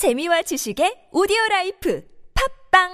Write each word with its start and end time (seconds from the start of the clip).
재미와 0.00 0.40
지식의 0.40 1.10
오디오 1.12 1.36
라이프 1.50 2.00
팟빵 2.72 2.88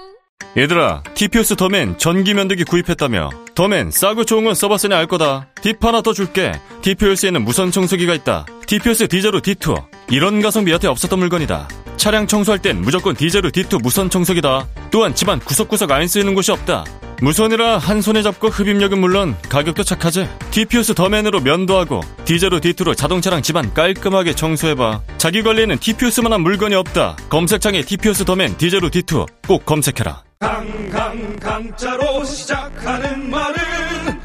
얘들아, 0.57 1.03
티피오스 1.13 1.55
더맨 1.55 1.97
전기 1.97 2.33
면도기 2.33 2.65
구입했다며. 2.65 3.29
더맨 3.55 3.91
싸고 3.91 4.25
좋은 4.25 4.43
건 4.43 4.53
써봤으니 4.53 4.93
알 4.93 5.07
거다. 5.07 5.47
팁 5.61 5.81
하나 5.81 6.01
더 6.01 6.11
줄게. 6.11 6.51
티피오스에는 6.81 7.45
무선 7.45 7.71
청소기가 7.71 8.13
있다. 8.13 8.45
티피오스 8.65 9.07
디제로 9.07 9.39
D2. 9.39 9.85
이런 10.11 10.41
가성비 10.41 10.73
여태 10.73 10.89
없었던 10.89 11.17
물건이다. 11.17 11.69
차량 11.95 12.27
청소할 12.27 12.61
땐 12.61 12.81
무조건 12.81 13.15
디제로 13.15 13.51
D2 13.51 13.81
무선 13.81 14.09
청소기다. 14.09 14.67
또한 14.91 15.15
집안 15.15 15.39
구석구석 15.39 15.89
안 15.89 16.09
쓰이는 16.09 16.35
곳이 16.35 16.51
없다. 16.51 16.83
무선이라 17.19 17.79
한 17.79 18.01
손에 18.01 18.21
잡고 18.21 18.49
흡입력은 18.49 18.99
물론 18.99 19.35
가격도 19.49 19.83
착하지. 19.83 20.27
티피오스 20.51 20.93
더맨으로 20.93 21.41
면도 21.41 21.77
하고 21.77 22.01
디제로 22.25 22.59
D2로 22.59 22.95
자동차랑 22.95 23.41
집안 23.41 23.73
깔끔하게 23.73 24.33
청소해봐. 24.33 25.01
자기 25.17 25.41
관리에는 25.41 25.79
티피오스만한 25.79 26.41
물건이 26.41 26.75
없다. 26.75 27.17
검색창에 27.29 27.81
티피오스 27.81 28.25
더맨 28.25 28.57
디제로 28.57 28.89
D2 28.89 29.25
꼭 29.47 29.65
검색해라. 29.65 30.23
강강 30.39 31.35
강자로 31.37 32.23
시작하는 32.23 33.31
말은 33.31 34.19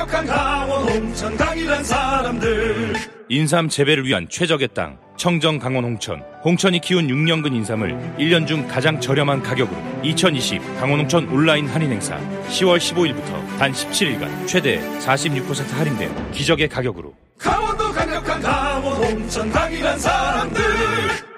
강력한 0.00 0.26
강원 0.26 0.88
홍천 0.88 1.36
강이란 1.36 1.84
사람들. 1.84 2.94
인삼 3.28 3.68
재배를 3.68 4.06
위한 4.06 4.26
최적의 4.30 4.68
땅 4.72 4.98
청정 5.18 5.58
강원 5.58 5.84
홍천. 5.84 6.22
홍천이 6.42 6.80
키운 6.80 7.06
6년근 7.08 7.54
인삼을 7.54 8.16
1년 8.18 8.46
중 8.46 8.66
가장 8.66 8.98
저렴한 8.98 9.42
가격으로 9.42 9.78
2020 10.02 10.62
강원 10.78 11.00
홍천 11.00 11.28
온라인 11.28 11.66
할인 11.66 11.92
행사. 11.92 12.18
10월 12.48 12.78
15일부터 12.78 13.58
단 13.58 13.72
17일간 13.72 14.46
최대 14.46 14.80
46% 15.00 15.70
할인된 15.70 16.32
기적의 16.32 16.68
가격으로. 16.68 17.14
강원도 17.36 17.92
강력한 17.92 18.40
강원 18.40 19.04
홍천 19.04 19.50
강이란 19.50 19.98
사람들. 19.98 20.62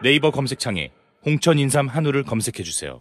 네이버 0.05 0.31
검색창에 0.31 0.91
홍천 1.27 1.59
인삼 1.59 1.89
한우를 1.89 2.23
검색해 2.23 2.62
주세요. 2.62 3.01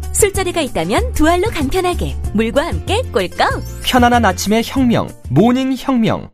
술자리가 0.13 0.61
있다면 0.61 1.13
두 1.13 1.27
알로 1.27 1.49
간편하게 1.49 2.15
물과 2.33 2.67
함께 2.67 3.01
꿀꺽 3.11 3.63
편안한 3.85 4.25
아침의 4.25 4.63
혁명, 4.65 5.07
모닝 5.29 5.75
혁명. 5.77 6.29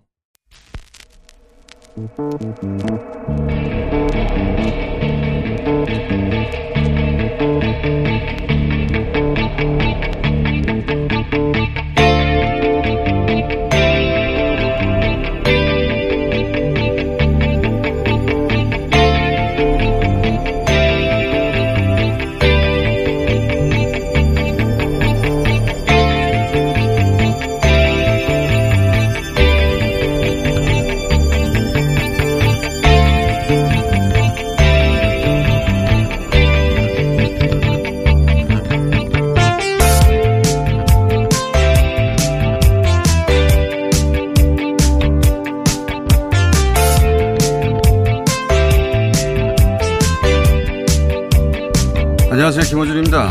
김호준입니다. 52.70 53.30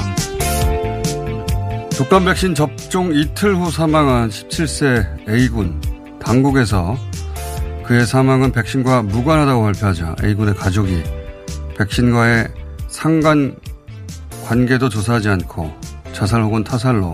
독감 1.98 2.24
백신 2.24 2.54
접종 2.54 3.12
이틀 3.14 3.54
후 3.54 3.70
사망한 3.70 4.30
17세 4.30 5.28
A군. 5.28 5.78
당국에서 6.18 6.96
그의 7.84 8.06
사망은 8.06 8.52
백신과 8.52 9.02
무관하다고 9.02 9.62
발표하자 9.62 10.16
A군의 10.24 10.54
가족이 10.54 11.02
백신과의 11.76 12.48
상관 12.88 13.54
관계도 14.46 14.88
조사하지 14.88 15.28
않고 15.28 15.70
자살 16.12 16.42
혹은 16.42 16.64
타살로 16.64 17.12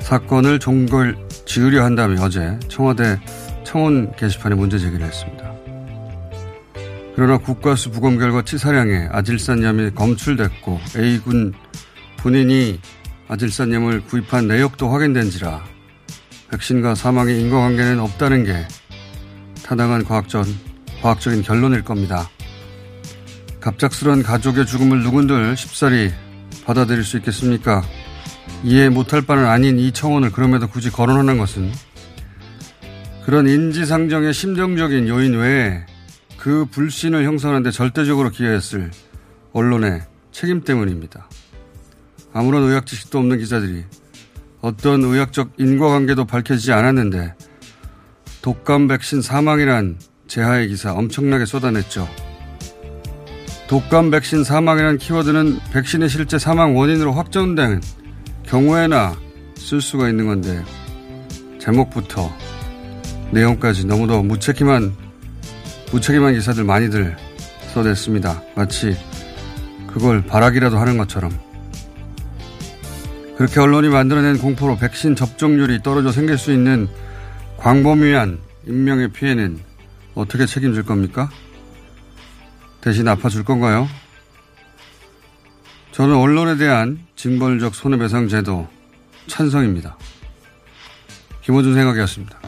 사건을 0.00 0.58
종결 0.58 1.16
지으려 1.44 1.84
한다며 1.84 2.22
어제 2.22 2.58
청와대 2.68 3.20
청원 3.62 4.10
게시판에 4.16 4.54
문제 4.54 4.78
제기를 4.78 5.06
했습니다. 5.06 5.45
그러나 7.16 7.38
국가수 7.38 7.92
부검 7.92 8.18
결과 8.18 8.42
치사량에 8.42 9.08
아질산염이 9.10 9.94
검출됐고 9.94 10.78
A군 10.98 11.54
본인이 12.18 12.78
아질산염을 13.26 14.02
구입한 14.02 14.46
내역도 14.48 14.90
확인된지라 14.90 15.64
백신과 16.50 16.94
사망의 16.94 17.40
인과관계는 17.40 18.00
없다는 18.00 18.44
게 18.44 18.68
타당한 19.64 20.04
과학적, 20.04 20.46
과학적인 21.00 21.42
결론일 21.42 21.82
겁니다. 21.84 22.28
갑작스런 23.60 24.22
가족의 24.22 24.66
죽음을 24.66 25.02
누군들 25.02 25.56
쉽사리 25.56 26.12
받아들일 26.66 27.02
수 27.02 27.16
있겠습니까? 27.16 27.82
이해 28.62 28.90
못할 28.90 29.22
바는 29.22 29.46
아닌 29.46 29.78
이 29.78 29.90
청원을 29.90 30.32
그럼에도 30.32 30.68
굳이 30.68 30.92
거론하는 30.92 31.38
것은 31.38 31.72
그런 33.24 33.48
인지상정의 33.48 34.34
심정적인 34.34 35.08
요인 35.08 35.34
외에 35.34 35.86
그 36.46 36.64
불신을 36.64 37.24
형성하는데 37.24 37.72
절대적으로 37.72 38.30
기여했을 38.30 38.92
언론의 39.52 40.02
책임 40.30 40.60
때문입니다. 40.60 41.28
아무런 42.32 42.62
의학 42.62 42.86
지식도 42.86 43.18
없는 43.18 43.38
기자들이 43.38 43.82
어떤 44.60 45.02
의학적 45.02 45.54
인과관계도 45.56 46.26
밝혀지지 46.26 46.70
않았는데 46.70 47.34
독감 48.42 48.86
백신 48.86 49.22
사망이란 49.22 49.98
재하의 50.28 50.68
기사 50.68 50.92
엄청나게 50.92 51.46
쏟아냈죠. 51.46 52.08
독감 53.66 54.12
백신 54.12 54.44
사망이라는 54.44 54.98
키워드는 54.98 55.58
백신의 55.72 56.08
실제 56.08 56.38
사망 56.38 56.76
원인으로 56.76 57.10
확정된 57.10 57.80
경우에나 58.44 59.16
쓸 59.56 59.80
수가 59.80 60.08
있는 60.08 60.26
건데 60.26 60.64
제목부터 61.58 62.32
내용까지 63.32 63.84
너무도 63.86 64.22
무책임한 64.22 65.05
무책임한 65.92 66.34
기사들 66.34 66.64
많이들 66.64 67.16
써냈습니다. 67.72 68.42
마치 68.54 68.96
그걸 69.86 70.24
바라기라도 70.24 70.78
하는 70.78 70.98
것처럼 70.98 71.30
그렇게 73.36 73.60
언론이 73.60 73.88
만들어낸 73.88 74.38
공포로 74.38 74.76
백신 74.76 75.14
접종률이 75.14 75.82
떨어져 75.82 76.10
생길 76.10 76.38
수 76.38 76.52
있는 76.52 76.88
광범위한 77.58 78.38
인명의 78.66 79.08
피해는 79.08 79.60
어떻게 80.14 80.46
책임질 80.46 80.84
겁니까? 80.84 81.30
대신 82.80 83.06
아파줄 83.08 83.44
건가요? 83.44 83.88
저는 85.92 86.14
언론에 86.14 86.56
대한 86.56 86.98
징벌적 87.16 87.74
손해배상 87.74 88.28
제도 88.28 88.68
찬성입니다. 89.26 89.96
김호준 91.42 91.74
생각이었습니다. 91.74 92.45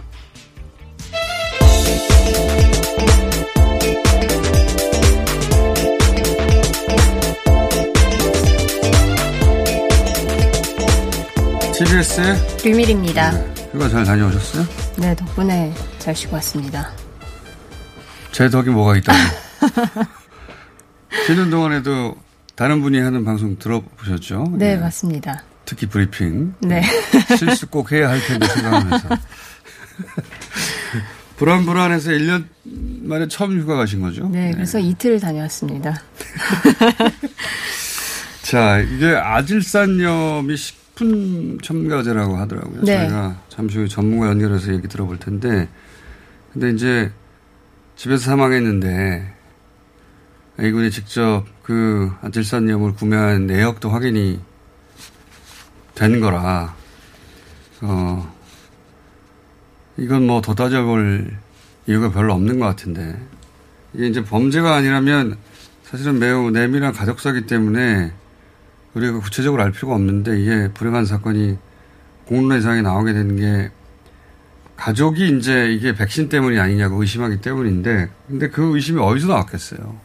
TBS의 11.78 12.36
류밀입니다. 12.64 13.30
휴가 13.72 13.88
잘 13.88 14.04
다녀오셨어요? 14.04 14.66
네, 14.98 15.14
덕분에 15.14 15.72
잘 15.98 16.14
쉬고 16.14 16.34
왔습니다. 16.36 16.90
제 18.32 18.48
덕이 18.48 18.70
뭐가 18.70 18.96
있다고. 18.96 19.18
쉬는 21.26 21.50
동안에도 21.50 22.16
다른 22.56 22.82
분이 22.82 22.98
하는 22.98 23.24
방송 23.24 23.56
들어보셨죠? 23.58 24.54
네, 24.58 24.72
예. 24.72 24.76
맞습니다. 24.76 25.44
특히 25.64 25.86
브리핑. 25.86 26.52
네. 26.60 26.82
실수 27.36 27.66
꼭 27.68 27.92
해야 27.92 28.08
할 28.08 28.20
텐데 28.26 28.46
생각하면서. 28.48 29.08
불안불안해서 31.36 32.10
1년 32.10 32.46
만에 32.64 33.28
처음 33.28 33.56
휴가 33.60 33.76
가신 33.76 34.00
거죠? 34.00 34.28
네, 34.28 34.50
그래서 34.52 34.80
이틀 34.80 35.20
다녀왔습니다. 35.20 36.02
자, 38.42 38.78
이게 38.78 39.14
아질산염이 39.14 40.56
시- 40.56 40.74
식품 40.98 41.58
첨가제라고 41.60 42.36
하더라고요. 42.36 42.82
네. 42.82 42.98
저희가 42.98 43.40
잠시 43.48 43.78
후에 43.78 43.86
전문가 43.86 44.28
연결해서 44.28 44.72
얘기 44.74 44.88
들어볼 44.88 45.18
텐데, 45.18 45.68
근데 46.52 46.70
이제 46.70 47.12
집에서 47.96 48.24
사망했는데 48.30 49.34
A군이 50.60 50.90
직접 50.90 51.44
그 51.62 52.10
아질산염을 52.22 52.94
구매한 52.94 53.46
내역도 53.46 53.90
확인이 53.90 54.40
된 55.94 56.20
거라, 56.20 56.74
어, 57.80 58.34
이건 59.96 60.26
뭐 60.26 60.40
더 60.40 60.54
따져볼 60.54 61.36
이유가 61.86 62.10
별로 62.10 62.34
없는 62.34 62.58
것 62.58 62.66
같은데, 62.66 63.16
이게 63.94 64.08
이제 64.08 64.24
범죄가 64.24 64.74
아니라면 64.74 65.36
사실은 65.84 66.18
매우 66.18 66.50
내밀한 66.50 66.92
가족사기 66.92 67.46
때문에 67.46 68.12
우리가 68.98 69.20
구체적으로 69.20 69.62
알 69.62 69.72
필요가 69.72 69.94
없는데 69.94 70.40
이게 70.40 70.68
불행한 70.72 71.06
사건이 71.06 71.56
공론의상에 72.26 72.82
나오게 72.82 73.12
되는 73.12 73.36
게 73.36 73.70
가족이 74.76 75.38
이제 75.38 75.72
이게 75.72 75.94
백신 75.94 76.28
때문이 76.28 76.58
아니냐고 76.58 77.00
의심하기 77.00 77.40
때문인데 77.40 78.08
근데 78.28 78.48
그 78.48 78.76
의심이 78.76 79.00
어디서 79.00 79.28
나왔겠어요? 79.28 79.96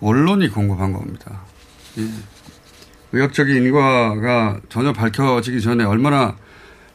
언론이 0.00 0.48
공급한 0.48 0.92
겁니다. 0.92 1.42
예. 1.98 2.08
의학적인 3.12 3.56
인과가 3.56 4.60
전혀 4.68 4.92
밝혀지기 4.92 5.60
전에 5.60 5.84
얼마나 5.84 6.36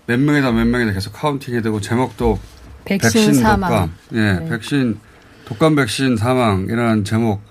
몇 0.07 0.19
명이다 0.19 0.51
몇 0.51 0.65
명이다 0.67 0.91
계속 0.93 1.13
카운팅이 1.13 1.61
되고 1.61 1.79
제목도 1.79 2.39
백신, 2.83 3.33
사망. 3.35 3.69
독감. 3.69 3.91
예, 4.13 4.33
네. 4.33 4.49
백신, 4.49 4.99
독감 5.45 5.75
백신 5.75 6.17
사망이라는 6.17 7.03
제목. 7.05 7.41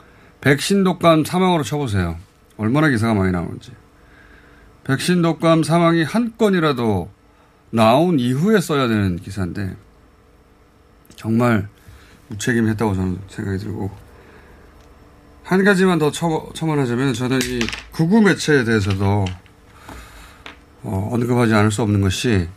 백신 0.40 0.84
독감 0.84 1.24
사망으로 1.24 1.62
쳐보세요. 1.62 2.16
얼마나 2.60 2.90
기사가 2.90 3.14
많이 3.14 3.32
나오는지. 3.32 3.72
백신 4.84 5.22
독감 5.22 5.62
사망이 5.62 6.02
한 6.02 6.34
건이라도 6.36 7.10
나온 7.70 8.18
이후에 8.18 8.60
써야 8.60 8.86
되는 8.86 9.16
기사인데, 9.16 9.74
정말 11.16 11.68
무책임했다고 12.28 12.94
저는 12.94 13.18
생각이 13.28 13.58
들고, 13.58 13.90
한 15.42 15.64
가지만 15.64 15.98
더 15.98 16.10
첨, 16.10 16.52
첨언하자면 16.54 17.14
저는 17.14 17.38
이 17.42 17.60
구구 17.92 18.20
매체에 18.20 18.62
대해서도 18.64 19.24
어, 20.82 21.08
언급하지 21.12 21.54
않을 21.54 21.72
수 21.72 21.82
없는 21.82 22.00
것이 22.02 22.48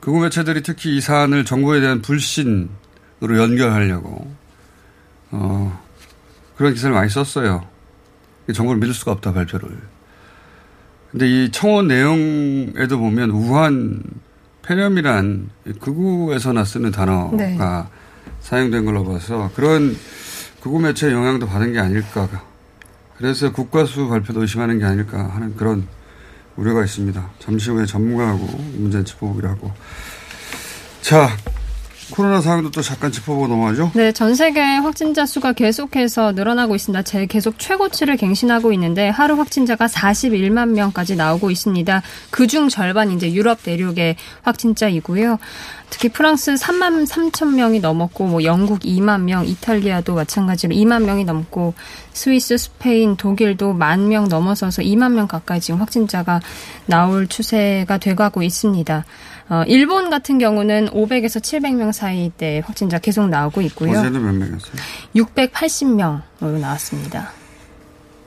극우 0.00 0.20
매체들이 0.20 0.62
특히 0.62 0.96
이 0.96 1.00
사안을 1.00 1.44
정부에 1.44 1.80
대한 1.80 2.02
불신으로 2.02 2.68
연결하려고 3.20 4.32
어, 5.32 5.82
그런 6.56 6.74
기사를 6.74 6.94
많이 6.94 7.08
썼어요. 7.08 7.71
정부를 8.52 8.80
믿을 8.80 8.94
수가 8.94 9.12
없다 9.12 9.32
발표를. 9.32 9.68
근데 11.10 11.28
이 11.28 11.50
청원 11.50 11.88
내용에도 11.88 12.98
보면 12.98 13.30
우한 13.30 14.02
폐렴이란 14.62 15.50
극우에서나 15.80 16.64
쓰는 16.64 16.90
단어가 16.90 17.36
네. 17.36 17.58
사용된 18.40 18.84
걸로 18.84 19.04
봐서 19.04 19.50
그런 19.54 19.96
극우 20.62 20.80
매체 20.80 21.10
영향도 21.10 21.46
받은 21.46 21.72
게 21.72 21.80
아닐까. 21.80 22.28
그래서 23.16 23.52
국가수 23.52 24.08
발표도 24.08 24.40
의심하는 24.40 24.78
게 24.78 24.84
아닐까 24.84 25.28
하는 25.34 25.54
그런 25.56 25.86
우려가 26.56 26.84
있습니다. 26.84 27.30
잠시 27.38 27.70
후에 27.70 27.86
전문가하고 27.86 28.46
이 28.74 28.78
문제는 28.78 29.04
짚어보기로 29.04 29.48
하고. 29.48 29.72
자, 31.00 31.28
코로나 32.12 32.40
상황도 32.40 32.70
또 32.70 32.82
잠깐 32.82 33.10
짚어보고 33.10 33.48
넘어가죠. 33.48 33.90
네, 33.94 34.12
전 34.12 34.34
세계 34.34 34.60
확진자 34.60 35.26
수가 35.26 35.52
계속해서 35.54 36.32
늘어나고 36.32 36.74
있습니다. 36.76 37.02
제 37.02 37.26
계속 37.26 37.58
최고치를 37.58 38.16
갱신하고 38.18 38.72
있는데 38.74 39.08
하루 39.08 39.34
확진자가 39.36 39.86
41만 39.86 40.68
명까지 40.70 41.16
나오고 41.16 41.50
있습니다. 41.50 42.02
그중 42.30 42.68
절반이 42.68 43.14
이제 43.14 43.32
유럽 43.32 43.62
대륙의 43.62 44.16
확진자이고요. 44.42 45.38
특히 45.90 46.08
프랑스 46.08 46.54
3만 46.54 47.06
3천 47.06 47.54
명이 47.54 47.80
넘었고 47.80 48.26
뭐 48.26 48.44
영국 48.44 48.80
2만 48.80 49.22
명, 49.22 49.46
이탈리아도 49.46 50.14
마찬가지로 50.14 50.74
2만 50.74 51.04
명이 51.04 51.24
넘고 51.24 51.74
스위스, 52.12 52.56
스페인, 52.56 53.16
독일도 53.16 53.72
만 53.74 54.02
명 54.08 54.28
넘어서서 54.28 54.82
2만 54.82 55.12
명 55.12 55.26
가까이 55.28 55.60
지금 55.60 55.80
확진자가 55.80 56.40
나올 56.86 57.26
추세가 57.28 57.98
돼가고 57.98 58.42
있습니다. 58.42 59.04
어, 59.48 59.64
일본 59.66 60.10
같은 60.10 60.38
경우는 60.38 60.90
500에서 60.90 61.40
700명 61.40 61.92
사이대 61.92 62.62
확진자 62.64 62.98
계속 62.98 63.28
나오고 63.28 63.60
있고요. 63.62 63.98
어제는 63.98 64.24
몇 64.24 64.32
명이었어요? 64.32 64.72
680명으로 65.16 66.60
나왔습니다. 66.60 67.30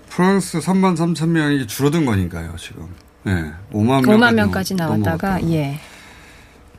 프랑스 0.09 0.59
3만 0.59 0.95
3천 0.95 1.29
명이 1.29 1.67
줄어든 1.67 2.05
거니까요, 2.05 2.55
지금. 2.57 2.87
네, 3.23 3.51
5만, 3.73 4.03
5만 4.05 4.33
명까지 4.35 4.75
나왔다가 4.75 4.97
넘어갔다가. 5.37 5.51
예. 5.51 5.79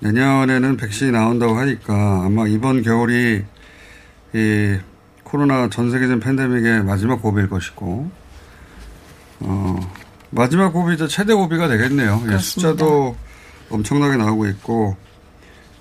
내년에는 0.00 0.76
백신이 0.76 1.10
나온다고 1.10 1.56
하니까 1.58 2.22
아마 2.24 2.46
이번 2.46 2.82
겨울이 2.82 3.44
이 4.34 4.78
코로나 5.24 5.68
전 5.68 5.90
세계적인 5.90 6.20
팬데믹의 6.20 6.84
마지막 6.84 7.20
고비일 7.20 7.48
것이고, 7.48 8.10
어, 9.40 9.92
마지막 10.30 10.70
고비도 10.70 11.08
최대 11.08 11.34
고비가 11.34 11.68
되겠네요. 11.68 12.22
예. 12.30 12.38
숫자도 12.38 13.16
엄청나게 13.70 14.16
나오고 14.16 14.46
있고, 14.48 14.96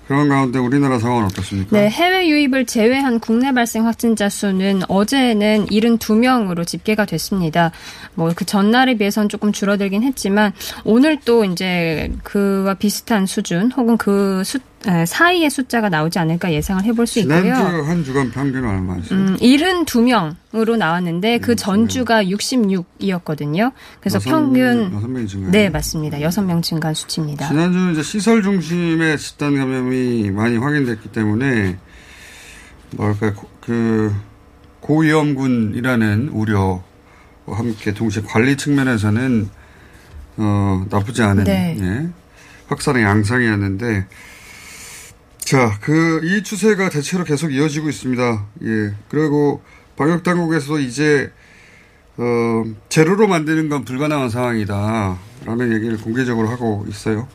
그런 0.06 0.28
가운데 0.28 0.60
우리나라 0.60 1.00
상황은 1.00 1.24
어떻습니까? 1.24 1.76
네, 1.76 1.90
해외 1.90 2.28
유입을 2.28 2.66
제외한 2.66 3.18
국내 3.18 3.52
발생 3.52 3.86
확진자 3.86 4.28
수는 4.28 4.82
어제는 4.86 5.66
72명으로 5.66 6.64
집계가 6.64 7.04
됐습니다. 7.06 7.72
뭐 8.14 8.30
그 8.36 8.44
전날에 8.44 8.94
비해서는 8.94 9.28
조금 9.28 9.50
줄어들긴 9.50 10.04
했지만 10.04 10.52
오늘 10.84 11.18
또 11.24 11.44
이제 11.44 12.12
그와 12.22 12.74
비슷한 12.74 13.26
수준 13.26 13.72
혹은 13.72 13.96
그 13.96 14.42
수, 14.44 14.58
에, 14.58 14.60
사이의 15.06 15.50
숫자가 15.50 15.88
나오지 15.88 16.18
않을까 16.18 16.52
예상을 16.52 16.84
해볼 16.84 17.06
수 17.06 17.18
있고요. 17.20 17.42
지난주 17.42 17.82
한 17.84 18.04
주간 18.04 18.30
평균은 18.30 18.68
얼마였어요? 18.68 19.18
음, 19.18 19.36
72명으로 19.36 20.76
나왔는데 20.76 21.38
그 21.38 21.56
전주가 21.56 22.22
66이었거든요. 22.24 23.72
그래서 24.00 24.16
여섯 24.16 24.30
평균 24.30 24.52
명, 24.90 24.94
여섯 24.94 25.08
명이 25.08 25.26
증가했네요. 25.26 25.50
네, 25.50 25.70
맞습니다. 25.70 26.18
6명 26.18 26.62
증가한 26.62 26.94
수치입니다. 26.94 27.48
지난주는 27.48 27.92
이제 27.92 28.02
시설 28.02 28.42
중심의 28.42 29.18
집단 29.18 29.56
감염이 29.56 30.30
많이 30.30 30.56
확인됐기 30.56 31.08
때문에 31.10 31.76
뭐랄까 32.96 33.32
고- 33.34 33.48
그 33.60 34.14
고위험군이라는 34.80 36.28
우려와 36.28 36.80
함께 37.48 37.92
동시에 37.92 38.22
관리 38.22 38.56
측면에서는 38.56 39.48
어 40.38 40.84
나쁘지 40.90 41.22
않은 41.22 41.44
네. 41.44 41.76
예, 41.80 42.08
확산의 42.68 43.02
양상이었는데 43.02 44.06
자 45.46 45.78
그 45.80 46.20
이 46.24 46.42
추세가 46.42 46.88
대체로 46.88 47.22
계속 47.24 47.52
이어지고 47.52 47.88
있습니다. 47.88 48.46
예 48.64 48.94
그리고 49.08 49.62
방역 49.96 50.22
당국에서 50.24 50.78
이제 50.80 51.32
어, 52.16 52.64
제로로 52.88 53.28
만드는 53.28 53.68
건 53.68 53.84
불가능한 53.84 54.28
상황이다 54.28 55.18
라는 55.44 55.72
얘기를 55.72 55.98
공개적으로 55.98 56.48
하고 56.48 56.84
있어요. 56.88 57.28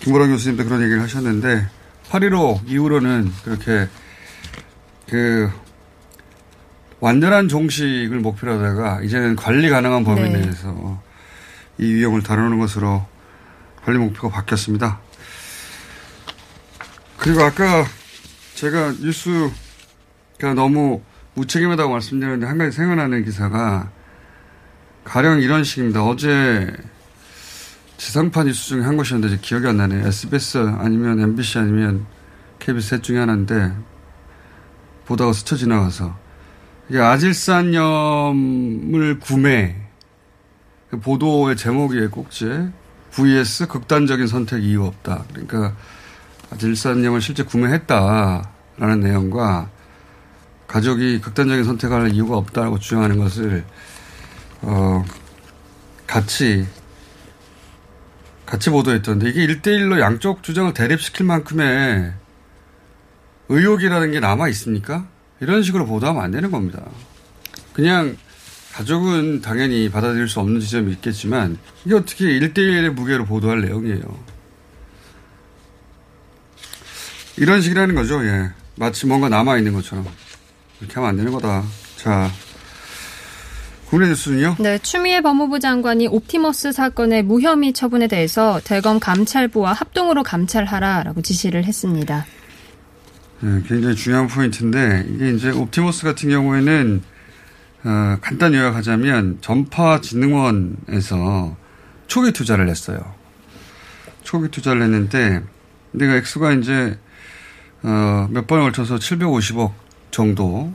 김보랑 0.00 0.28
교수님도 0.30 0.64
그런 0.64 0.82
얘기를 0.82 1.02
하셨는데 1.02 1.66
8.15 2.10 2.68
이후로는 2.68 3.32
그렇게 3.44 3.88
그 5.08 5.50
완전한 7.00 7.48
종식을 7.48 8.18
목표로 8.20 8.58
하다가 8.58 9.02
이제는 9.02 9.36
관리 9.36 9.70
가능한 9.70 10.04
범위 10.04 10.22
네. 10.22 10.40
내에서 10.40 11.02
이 11.78 11.94
위험을 11.94 12.22
다루는 12.22 12.58
것으로 12.58 13.06
관리 13.84 13.98
목표가 13.98 14.28
바뀌었습니다. 14.36 15.00
그리고 17.26 17.42
아까 17.42 17.84
제가 18.54 18.92
뉴스가 19.00 20.54
너무 20.54 21.02
무책임하다고 21.34 21.90
말씀드렸는데 21.90 22.46
한 22.46 22.56
가지 22.56 22.76
생각나는 22.76 23.24
기사가 23.24 23.90
가령 25.02 25.40
이런 25.40 25.64
식입니다. 25.64 26.04
어제 26.04 26.72
지상파 27.96 28.44
뉴스 28.44 28.68
중에 28.68 28.82
한 28.82 28.96
것이었는데 28.96 29.38
기억이 29.42 29.66
안 29.66 29.78
나네요. 29.78 30.06
SBS 30.06 30.58
아니면 30.78 31.18
MBC 31.18 31.58
아니면 31.58 32.06
KBS 32.60 32.90
셋 32.90 33.02
중에 33.02 33.18
하나인데 33.18 33.72
보다가 35.06 35.32
스쳐 35.32 35.56
지나가서 35.56 36.16
이게 36.88 37.00
아질산염을 37.00 38.38
구매 39.18 39.74
그 40.90 41.00
보도의 41.00 41.56
제목이 41.56 42.06
꼭지 42.06 42.70
vs 43.10 43.66
극단적인 43.66 44.28
선택 44.28 44.62
이유 44.62 44.84
없다. 44.84 45.24
그러니까 45.32 45.58
아 45.66 45.95
질산염을 46.58 47.20
실제 47.20 47.42
구매했다라는 47.42 49.00
내용과 49.00 49.70
가족이 50.66 51.20
극단적인 51.20 51.64
선택할 51.64 52.12
이유가 52.12 52.36
없다고 52.36 52.78
주장하는 52.78 53.18
것을 53.18 53.64
어 54.62 55.04
같이 56.06 56.66
같이 58.44 58.70
보도했던데 58.70 59.28
이게 59.28 59.44
일대일로 59.44 60.00
양쪽 60.00 60.42
주장을 60.42 60.72
대립시킬 60.72 61.26
만큼의 61.26 62.12
의혹이라는 63.48 64.12
게 64.12 64.20
남아 64.20 64.48
있습니까? 64.48 65.06
이런 65.40 65.62
식으로 65.62 65.86
보도하면 65.86 66.22
안 66.22 66.30
되는 66.30 66.50
겁니다. 66.50 66.82
그냥 67.72 68.16
가족은 68.72 69.40
당연히 69.40 69.90
받아들일 69.90 70.28
수 70.28 70.40
없는 70.40 70.60
지점이 70.60 70.92
있겠지만 70.92 71.58
이게 71.84 71.94
어떻게 71.94 72.26
1대1의 72.26 72.90
무게로 72.90 73.24
보도할 73.24 73.60
내용이에요. 73.62 74.35
이런 77.36 77.60
식이라는 77.60 77.94
거죠. 77.94 78.24
예. 78.24 78.50
마치 78.76 79.06
뭔가 79.06 79.28
남아있는 79.28 79.72
것처럼. 79.72 80.06
이렇게 80.80 80.94
하면 80.94 81.10
안 81.10 81.16
되는 81.16 81.32
거다. 81.32 81.64
자. 81.96 82.30
국내 83.88 84.08
뉴스는요? 84.08 84.56
네, 84.58 84.78
추미애 84.78 85.20
법무부 85.20 85.60
장관이 85.60 86.08
옵티머스 86.08 86.72
사건의 86.72 87.22
무혐의 87.22 87.72
처분에 87.72 88.08
대해서 88.08 88.60
대검 88.64 88.98
감찰부와 88.98 89.74
합동으로 89.74 90.24
감찰하라라고 90.24 91.22
지시를 91.22 91.64
했습니다. 91.64 92.26
네, 93.40 93.62
굉장히 93.68 93.94
중요한 93.94 94.26
포인트인데 94.26 95.06
이게 95.08 95.30
이제 95.30 95.50
옵티머스 95.50 96.04
같은 96.04 96.30
경우에는 96.30 97.02
어, 97.84 98.16
간단 98.20 98.54
요약하자면 98.54 99.38
전파진흥원에서 99.40 101.56
초기 102.08 102.32
투자를 102.32 102.68
했어요. 102.68 103.14
초기 104.24 104.50
투자를 104.50 104.82
했는데 104.82 105.42
내가 105.92 106.16
액수가 106.16 106.54
이제 106.54 106.98
어, 107.86 108.26
몇 108.32 108.48
번에 108.48 108.62
걸쳐서 108.62 108.96
750억 108.96 109.72
정도 110.10 110.72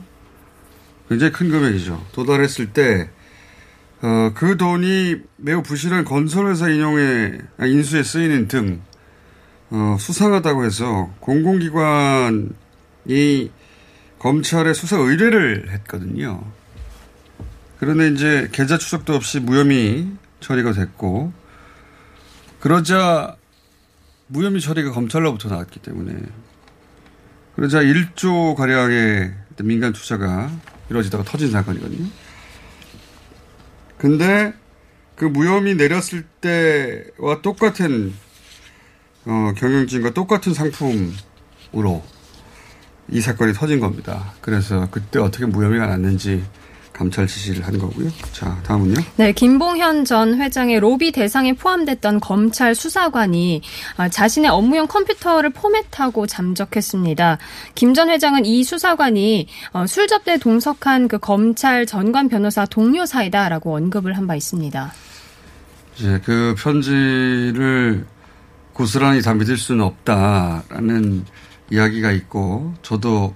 굉장히 1.10 1.30
큰 1.30 1.50
금액이죠. 1.50 2.06
도달했을 2.12 2.72
때, 2.72 3.10
어, 4.00 4.30
그 4.34 4.56
돈이 4.56 5.16
매우 5.36 5.62
부실한 5.62 6.06
건설회사 6.06 6.70
인용에, 6.70 7.38
아, 7.58 7.66
인수에 7.66 8.02
쓰이는 8.02 8.48
등, 8.48 8.80
어, 9.68 9.98
수상하다고 10.00 10.64
해서 10.64 11.12
공공기관이 11.20 12.48
검찰에 14.18 14.72
수사 14.72 14.96
의뢰를 14.96 15.70
했거든요. 15.70 16.42
그런데 17.78 18.08
이제 18.08 18.48
계좌 18.52 18.78
추적도 18.78 19.14
없이 19.14 19.38
무혐의 19.38 20.08
처리가 20.40 20.72
됐고, 20.72 21.34
그러자 22.58 23.36
무혐의 24.28 24.62
처리가 24.62 24.92
검찰로부터 24.92 25.50
나왔기 25.50 25.80
때문에, 25.80 26.14
그러자 27.56 27.80
1조 27.80 28.54
가량의 28.54 29.34
민간 29.62 29.92
투자가 29.92 30.50
이루어지다가 30.88 31.24
터진 31.24 31.50
사건이거든요. 31.50 32.08
근데 33.98 34.54
그 35.14 35.24
무혐의 35.24 35.76
내렸을 35.76 36.24
때와 36.40 37.42
똑같은 37.42 38.14
어, 39.24 39.52
경영진과 39.56 40.14
똑같은 40.14 40.52
상품으로 40.52 42.02
이 43.08 43.20
사건이 43.20 43.52
터진 43.52 43.78
겁니다. 43.78 44.32
그래서 44.40 44.88
그때 44.90 45.20
어떻게 45.20 45.46
무혐의가 45.46 45.86
났는지 45.86 46.44
감찰 46.92 47.26
지시를 47.26 47.66
한 47.66 47.78
거고요. 47.78 48.10
자, 48.32 48.56
다음은요. 48.64 48.94
네, 49.16 49.32
김봉현 49.32 50.04
전 50.04 50.40
회장의 50.40 50.78
로비 50.80 51.10
대상에 51.12 51.54
포함됐던 51.54 52.20
검찰 52.20 52.74
수사관이 52.74 53.62
아, 53.96 54.08
자신의 54.08 54.50
업무용 54.50 54.86
컴퓨터를 54.86 55.50
포맷하고 55.50 56.26
잠적했습니다. 56.26 57.38
김 57.74 57.94
전 57.94 58.08
회장은 58.10 58.44
이 58.44 58.62
수사관이 58.64 59.46
어, 59.72 59.86
술접대 59.86 60.38
동석한 60.38 61.08
그 61.08 61.18
검찰 61.18 61.86
전관 61.86 62.28
변호사 62.28 62.64
동료 62.66 63.04
사이다라고 63.06 63.74
언급을 63.76 64.16
한 64.16 64.26
바 64.26 64.36
있습니다. 64.36 64.92
이제 65.96 66.20
그 66.24 66.54
편지를 66.58 68.06
고스란히 68.72 69.20
다 69.20 69.34
믿을 69.34 69.56
수는 69.56 69.84
없다라는 69.84 71.24
이야기가 71.70 72.12
있고 72.12 72.72
저도 72.82 73.34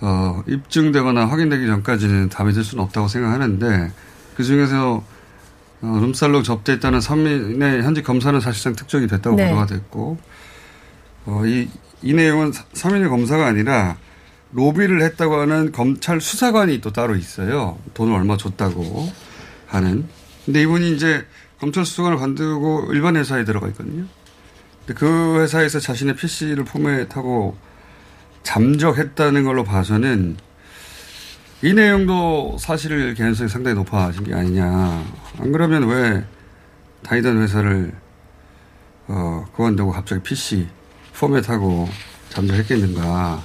어, 0.00 0.42
입증되거나 0.46 1.26
확인되기 1.26 1.66
전까지는 1.66 2.30
다 2.30 2.44
믿을 2.44 2.64
수는 2.64 2.82
없다고 2.84 3.08
생각하는데 3.08 3.92
그 4.36 4.44
중에서 4.44 5.04
어, 5.82 5.98
룸살로 6.00 6.42
접대했다는 6.42 7.00
선민의 7.00 7.82
현직 7.82 8.02
검사는 8.02 8.38
사실상 8.40 8.74
특정이 8.74 9.06
됐다고 9.06 9.36
네. 9.36 9.48
보도가 9.48 9.66
됐고 9.66 10.18
어, 11.26 11.42
이, 11.44 11.68
이 12.02 12.14
내용은 12.14 12.52
서민의 12.72 13.08
검사가 13.08 13.46
아니라 13.46 13.96
로비를 14.52 15.02
했다고 15.02 15.36
하는 15.36 15.72
검찰 15.72 16.20
수사관이 16.20 16.80
또 16.80 16.92
따로 16.92 17.14
있어요. 17.14 17.78
돈을 17.94 18.14
얼마 18.14 18.36
줬다고 18.36 19.12
하는. 19.66 20.08
근데 20.44 20.62
이분이 20.62 20.92
이제 20.92 21.24
검찰 21.60 21.84
수사관을 21.84 22.16
관두고 22.16 22.88
일반 22.92 23.16
회사에 23.16 23.44
들어가 23.44 23.68
있거든요. 23.68 24.06
근데 24.86 24.98
그 24.98 25.40
회사에서 25.40 25.78
자신의 25.78 26.16
PC를 26.16 26.64
포맷하고 26.64 27.56
잠적했다는 28.42 29.44
걸로 29.44 29.64
봐서는 29.64 30.36
이 31.62 31.74
내용도 31.74 32.56
사실 32.58 33.14
개연성이 33.14 33.48
상당히 33.48 33.74
높아진 33.76 34.24
게 34.24 34.34
아니냐. 34.34 35.04
안 35.38 35.52
그러면 35.52 35.88
왜 35.88 36.24
다니던 37.02 37.42
회사를 37.42 37.92
어, 39.08 39.46
그만두고 39.54 39.92
갑자기 39.92 40.22
PC 40.22 40.68
포맷하고 41.14 41.88
잠적했겠는가. 42.30 43.44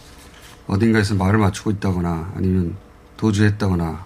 어딘가에서 0.67 1.15
말을 1.15 1.39
맞추고 1.39 1.71
있다거나 1.71 2.33
아니면 2.35 2.75
도주했다거나 3.17 4.05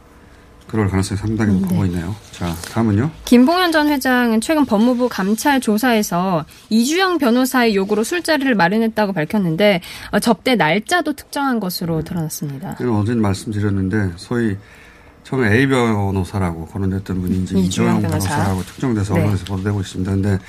그럴 0.70 0.88
가능성이 0.88 1.18
상당히 1.18 1.54
높아 1.54 1.68
네. 1.72 1.78
보이네요. 1.78 2.16
자, 2.32 2.54
다음은요. 2.72 3.10
김봉현 3.26 3.72
전 3.72 3.90
회장은 3.90 4.40
최근 4.40 4.66
법무부 4.66 5.10
감찰 5.10 5.60
조사에서 5.60 6.46
이주영 6.70 7.18
변호사의 7.18 7.76
요구로 7.76 8.04
술자리를 8.04 8.54
마련했다고 8.54 9.14
밝혔는데 9.14 9.82
어, 10.12 10.20
접대 10.20 10.56
날짜도 10.56 11.14
특정한 11.14 11.60
것으로 11.60 12.04
드러났습니다. 12.04 12.78
어제 12.80 13.16
말씀드렸는데 13.16 14.14
소위 14.18 14.56
처음에 15.24 15.56
A 15.56 15.68
변호사라고 15.68 16.68
거론됐던 16.68 17.20
분이 17.20 17.44
이제 17.44 17.58
이주영 17.58 18.04
변호사. 18.04 18.38
라고 18.38 18.62
특정돼서 18.62 19.16
네. 19.16 19.22
언론에서 19.22 19.46
보도되고 19.46 19.82
있습니다. 19.82 20.12
근데 20.12 20.40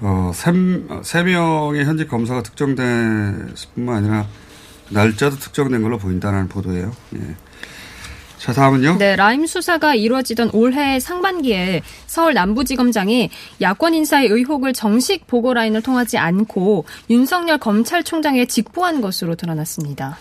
어, 0.00 0.30
세, 0.34 0.52
세 1.02 1.22
명의 1.24 1.84
현직 1.84 2.08
검사가 2.08 2.42
특정됐을 2.42 3.68
뿐만 3.74 3.96
아니라 3.96 4.26
날짜도 4.90 5.36
특정된 5.36 5.82
걸로 5.82 5.98
보인다는 5.98 6.48
보도예요. 6.48 6.92
예. 7.16 7.34
자, 8.46 8.52
다음은요? 8.52 8.98
네, 8.98 9.16
라임 9.16 9.44
수사가 9.44 9.96
이루어지던 9.96 10.50
올해 10.52 11.00
상반기에 11.00 11.82
서울 12.06 12.34
남부지검장이 12.34 13.28
야권 13.60 13.94
인사의 13.94 14.28
의혹을 14.28 14.72
정식 14.72 15.26
보고 15.26 15.52
라인을 15.52 15.82
통하지 15.82 16.16
않고 16.16 16.84
윤석열 17.10 17.58
검찰총장에 17.58 18.46
직보한 18.46 19.00
것으로 19.00 19.34
드러났습니다. 19.34 20.16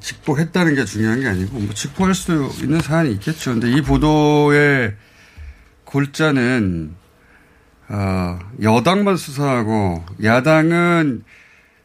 직보했다는 0.00 0.76
게 0.76 0.86
중요한 0.86 1.20
게 1.20 1.28
아니고 1.28 1.58
뭐 1.58 1.74
직보할 1.74 2.14
수 2.14 2.50
있는 2.62 2.80
사안이 2.80 3.12
있겠죠. 3.12 3.50
근데 3.50 3.70
이 3.70 3.82
보도의 3.82 4.94
골자는 5.84 6.94
어, 7.90 8.38
여당만 8.62 9.18
수사하고 9.18 10.02
야당은 10.24 11.24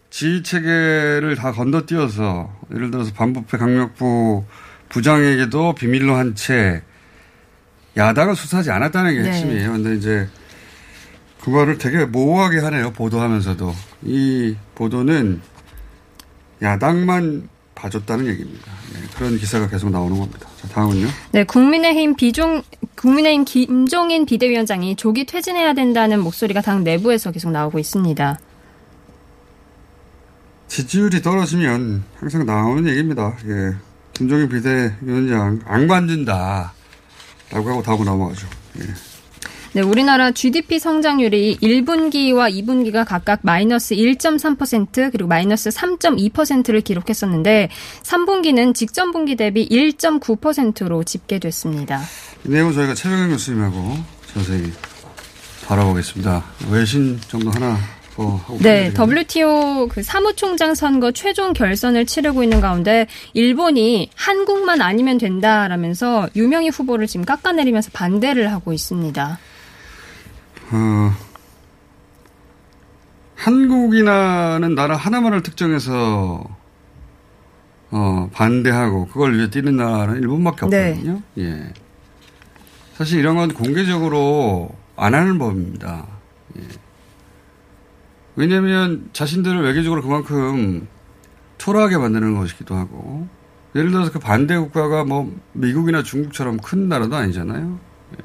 지휘 0.09 0.43
체계를 0.43 1.35
다 1.35 1.51
건너뛰어서 1.51 2.57
예를 2.73 2.89
들어서 2.89 3.11
반부패 3.11 3.57
강력부 3.57 4.45
부장에게도 4.95 5.73
비밀로 5.75 6.15
한 6.15 6.35
채 6.35 6.81
야당을 7.97 8.35
수사하지 8.35 8.71
않았다는 8.71 9.13
게 9.13 9.21
네. 9.23 9.29
핵심이에요. 9.29 9.71
네. 9.75 9.83
근데 9.83 9.95
이제 9.97 10.27
그거를 11.41 11.77
되게 11.77 12.05
모호하게 12.05 12.59
하네요. 12.59 12.91
보도하면서도. 12.93 13.73
이 14.03 14.55
보도는 14.75 15.41
야당만 16.61 17.47
봐줬다는 17.75 18.25
얘기입니다. 18.27 18.71
네, 18.93 18.99
그런 19.17 19.37
기사가 19.37 19.67
계속 19.69 19.89
나오는 19.91 20.17
겁니다. 20.17 20.47
자, 20.61 20.67
다음은요. 20.69 21.07
네, 21.31 21.43
국민의힘 21.43 22.15
비종, 22.15 22.63
국민의힘 22.95 23.43
김종인 23.45 24.25
비대위원장이 24.25 24.95
조기 24.95 25.25
퇴진해야 25.25 25.73
된다는 25.73 26.21
목소리가 26.21 26.61
당 26.61 26.83
내부에서 26.85 27.31
계속 27.31 27.51
나오고 27.51 27.79
있습니다. 27.79 28.39
지지율이 30.69 31.21
떨어지면 31.21 32.03
항상 32.17 32.45
나오는 32.45 32.87
얘기입니다. 32.87 33.35
예. 33.47 33.75
김종인 34.15 34.50
비대위원장 34.50 35.60
안 35.65 35.88
관준다. 35.88 36.74
라고 37.51 37.69
하고 37.69 37.84
다고 37.84 38.03
넘어가죠. 38.03 38.48
예. 38.79 38.84
네, 39.74 39.81
우리나라 39.81 40.31
GDP 40.31 40.79
성장률이 40.79 41.57
1분기와 41.62 42.50
2분기가 42.50 43.05
각각 43.05 43.41
마이너스 43.43 43.93
1.3% 43.93 45.12
그리고 45.12 45.27
마이너스 45.27 45.69
3.2%를 45.69 46.79
기록했었는데 46.79 47.69
3분기는 48.01 48.74
직전 48.74 49.12
분기 49.12 49.36
대비 49.36 49.67
1.9%로 49.67 51.03
집계됐습니다. 51.03 52.01
이 52.45 52.50
내용 52.50 52.74
저희가 52.74 52.93
최병현 52.93 53.31
교수님하고 53.31 53.98
자세히 54.34 54.72
바라보겠습니다. 55.67 56.43
외신 56.72 57.19
정도 57.27 57.51
하나 57.51 57.77
네, 58.62 58.93
WTO 58.93 59.88
그 59.89 60.01
사무총장 60.01 60.74
선거 60.74 61.12
최종 61.12 61.53
결선을 61.53 62.05
치르고 62.05 62.43
있는 62.43 62.62
가운데 62.62 63.07
일본이 63.34 64.10
한국만 64.15 64.81
아니면 64.81 65.17
된다라면서 65.17 66.29
유명희 66.36 66.69
후보를 66.69 67.07
지금 67.07 67.25
깎아내리면서 67.25 67.91
반대를 67.93 68.51
하고 68.51 68.72
있습니다. 68.72 69.39
어, 70.72 71.13
한국이라는 73.36 74.75
나라 74.75 74.95
하나만을 74.95 75.43
특정해서 75.43 76.43
어, 77.91 78.29
반대하고 78.34 79.07
그걸 79.07 79.38
위해 79.38 79.50
뛰는 79.50 79.77
나라는 79.77 80.22
일본밖에 80.22 80.65
네. 80.67 80.91
없거든요. 80.91 81.22
네. 81.36 81.43
예. 81.43 81.74
사실 82.95 83.19
이런 83.19 83.36
건 83.36 83.53
공개적으로 83.53 84.69
안 84.95 85.13
하는 85.13 85.38
법입니다. 85.38 86.05
예. 86.57 86.62
왜냐하면 88.35 89.09
자신들을 89.13 89.63
외교적으로 89.63 90.01
그만큼 90.01 90.87
초라하게 91.57 91.97
만드는 91.97 92.35
것이기도 92.35 92.75
하고 92.75 93.27
예를 93.75 93.91
들어서 93.91 94.11
그 94.11 94.19
반대 94.19 94.57
국가가 94.57 95.03
뭐 95.03 95.33
미국이나 95.53 96.03
중국처럼 96.03 96.57
큰 96.57 96.89
나라도 96.89 97.15
아니잖아요. 97.15 97.79
예. 98.13 98.23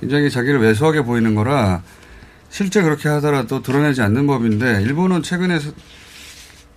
굉장히 0.00 0.30
자기를 0.30 0.60
왜소하게 0.60 1.02
보이는 1.02 1.34
거라 1.34 1.82
실제 2.48 2.82
그렇게 2.82 3.08
하더라도 3.08 3.62
드러내지 3.62 4.02
않는 4.02 4.26
법인데 4.26 4.82
일본은 4.82 5.22
최근에 5.22 5.58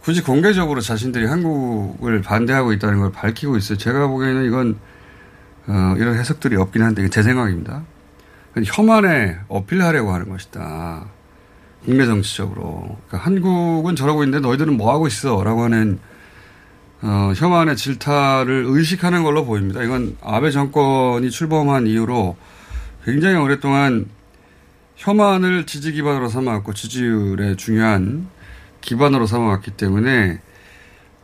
굳이 0.02 0.22
공개적으로 0.22 0.82
자신들이 0.82 1.26
한국을 1.26 2.22
반대하고 2.22 2.74
있다는 2.74 3.00
걸 3.00 3.12
밝히고 3.12 3.58
있어요. 3.58 3.78
제가 3.78 4.08
보기에는 4.08 4.46
이건 4.46 4.78
어, 5.68 5.96
이런 5.98 6.16
해석들이 6.18 6.58
없긴 6.58 6.84
한데 6.84 7.08
제 7.10 7.24
생각입니다. 7.24 7.84
혐한에 8.66 9.38
어필하려고 9.48 10.14
하는 10.14 10.30
것이다. 10.30 11.06
국내 11.86 12.06
정치적으로. 12.06 12.98
그러니까 13.08 13.18
한국은 13.18 13.96
저러고 13.96 14.24
있는데 14.24 14.46
너희들은 14.46 14.78
뭐 14.78 14.94
하고 14.94 15.08
있어? 15.08 15.44
라고 15.44 15.64
하는, 15.64 16.00
어, 17.02 17.34
혐한의 17.36 17.76
질타를 17.76 18.64
의식하는 18.68 19.24
걸로 19.24 19.46
보입니다. 19.46 19.84
이건 19.84 20.16
아베 20.22 20.52
정권이 20.52 21.30
출범한 21.30 21.88
이후로 21.88 22.38
굉장히 23.04 23.36
오랫동안 23.36 24.08
혐한을 24.96 25.66
지지 25.66 25.92
기반으로 25.92 26.30
삼아왔고 26.30 26.74
지지율의 26.74 27.58
중요한 27.58 28.28
기반으로 28.80 29.26
삼아왔기 29.26 29.72
때문에, 29.72 30.40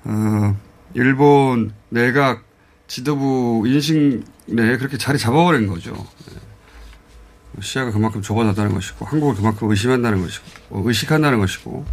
어, 0.04 0.58
일본 0.94 1.72
내각 1.90 2.44
지도부 2.88 3.64
인식 3.66 4.24
내에 4.48 4.78
그렇게 4.78 4.98
자리 4.98 5.18
잡아버린 5.18 5.68
거죠. 5.68 5.94
시야가 7.62 7.92
그만큼 7.92 8.22
좁아졌다는 8.22 8.74
것이고 8.74 9.06
한국을 9.06 9.36
그만큼 9.36 9.70
의심한다는 9.70 10.22
것이고 10.22 10.46
어, 10.70 10.84
의식한다는 10.86 11.40
것이고 11.40 11.86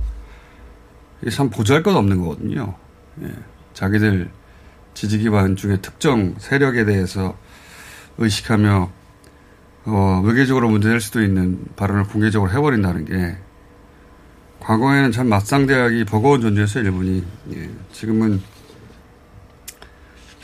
이게 1.22 1.30
참 1.30 1.50
보잘 1.50 1.82
것 1.82 1.96
없는 1.96 2.20
거거든요. 2.20 2.74
예. 3.22 3.32
자기들 3.74 4.30
지지 4.94 5.18
기반 5.18 5.56
중에 5.56 5.78
특정 5.80 6.34
세력에 6.38 6.84
대해서 6.84 7.36
의식하며 8.18 8.90
어, 9.86 10.22
외교적으로 10.24 10.68
문제될 10.68 11.00
수도 11.00 11.22
있는 11.22 11.64
발언을 11.76 12.04
공개적으로 12.04 12.50
해버린다는 12.50 13.04
게 13.04 13.36
과거에는 14.60 15.12
참 15.12 15.28
맞상대하기 15.28 16.04
버거운 16.04 16.40
존재였어요 16.40 16.84
일본이. 16.84 17.24
예. 17.54 17.70
지금은 17.92 18.42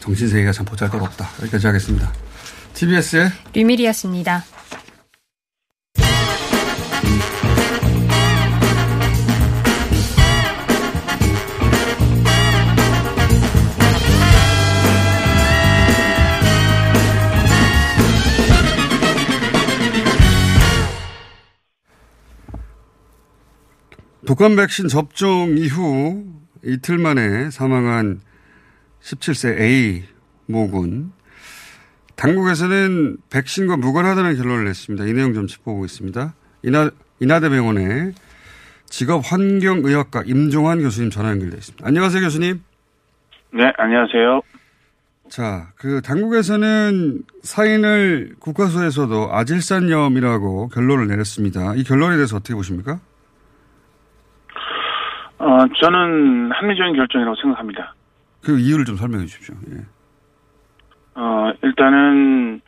정신세계가 0.01 0.53
참 0.53 0.65
보잘 0.65 0.89
것 0.91 1.01
없다. 1.03 1.29
여기까지 1.43 1.67
하겠습니다. 1.67 2.13
TBS의 2.75 3.31
류밀이었습니다. 3.55 4.45
북한 24.25 24.55
백신 24.55 24.87
접종 24.87 25.57
이후 25.59 26.25
이틀 26.65 26.99
만에 26.99 27.51
사망한 27.51 28.21
17세 29.01 29.61
A 29.61 30.05
모군. 30.47 31.13
당국에서는 32.15 33.17
백신과 33.31 33.79
무관하다는 33.79 34.37
결론을 34.37 34.65
냈습니다. 34.67 35.07
이 35.07 35.13
내용 35.13 35.35
좀 35.35 35.49
짚어보겠습니다. 35.49 36.35
이나, 36.63 36.91
이나대병원의 37.19 38.13
직업환경의학과 38.87 40.23
임종환 40.27 40.83
교수님 40.83 41.11
전화 41.11 41.31
연결되어 41.31 41.59
있습니다. 41.59 41.85
안녕하세요, 41.85 42.23
교수님. 42.23 42.63
네, 43.55 43.73
안녕하세요. 43.77 44.43
자, 45.31 45.73
그 45.77 46.01
당국에서는 46.01 47.23
사인을 47.43 48.37
국가수에서도 48.39 49.31
아질산염이라고 49.33 50.69
결론을 50.69 51.09
내렸습니다. 51.09 51.75
이 51.75 51.83
결론에 51.83 52.15
대해서 52.17 52.37
어떻게 52.37 52.55
보십니까? 52.55 53.01
어, 55.43 55.67
저는 55.81 56.53
합리적인 56.53 56.95
결정이라고 56.95 57.35
생각합니다. 57.43 57.95
그 58.45 58.59
이유를 58.61 58.85
좀 58.85 58.97
설명해 58.97 59.27
주십시오. 59.27 59.57
예. 59.73 59.81
어, 61.17 61.53
일단은, 61.63 62.61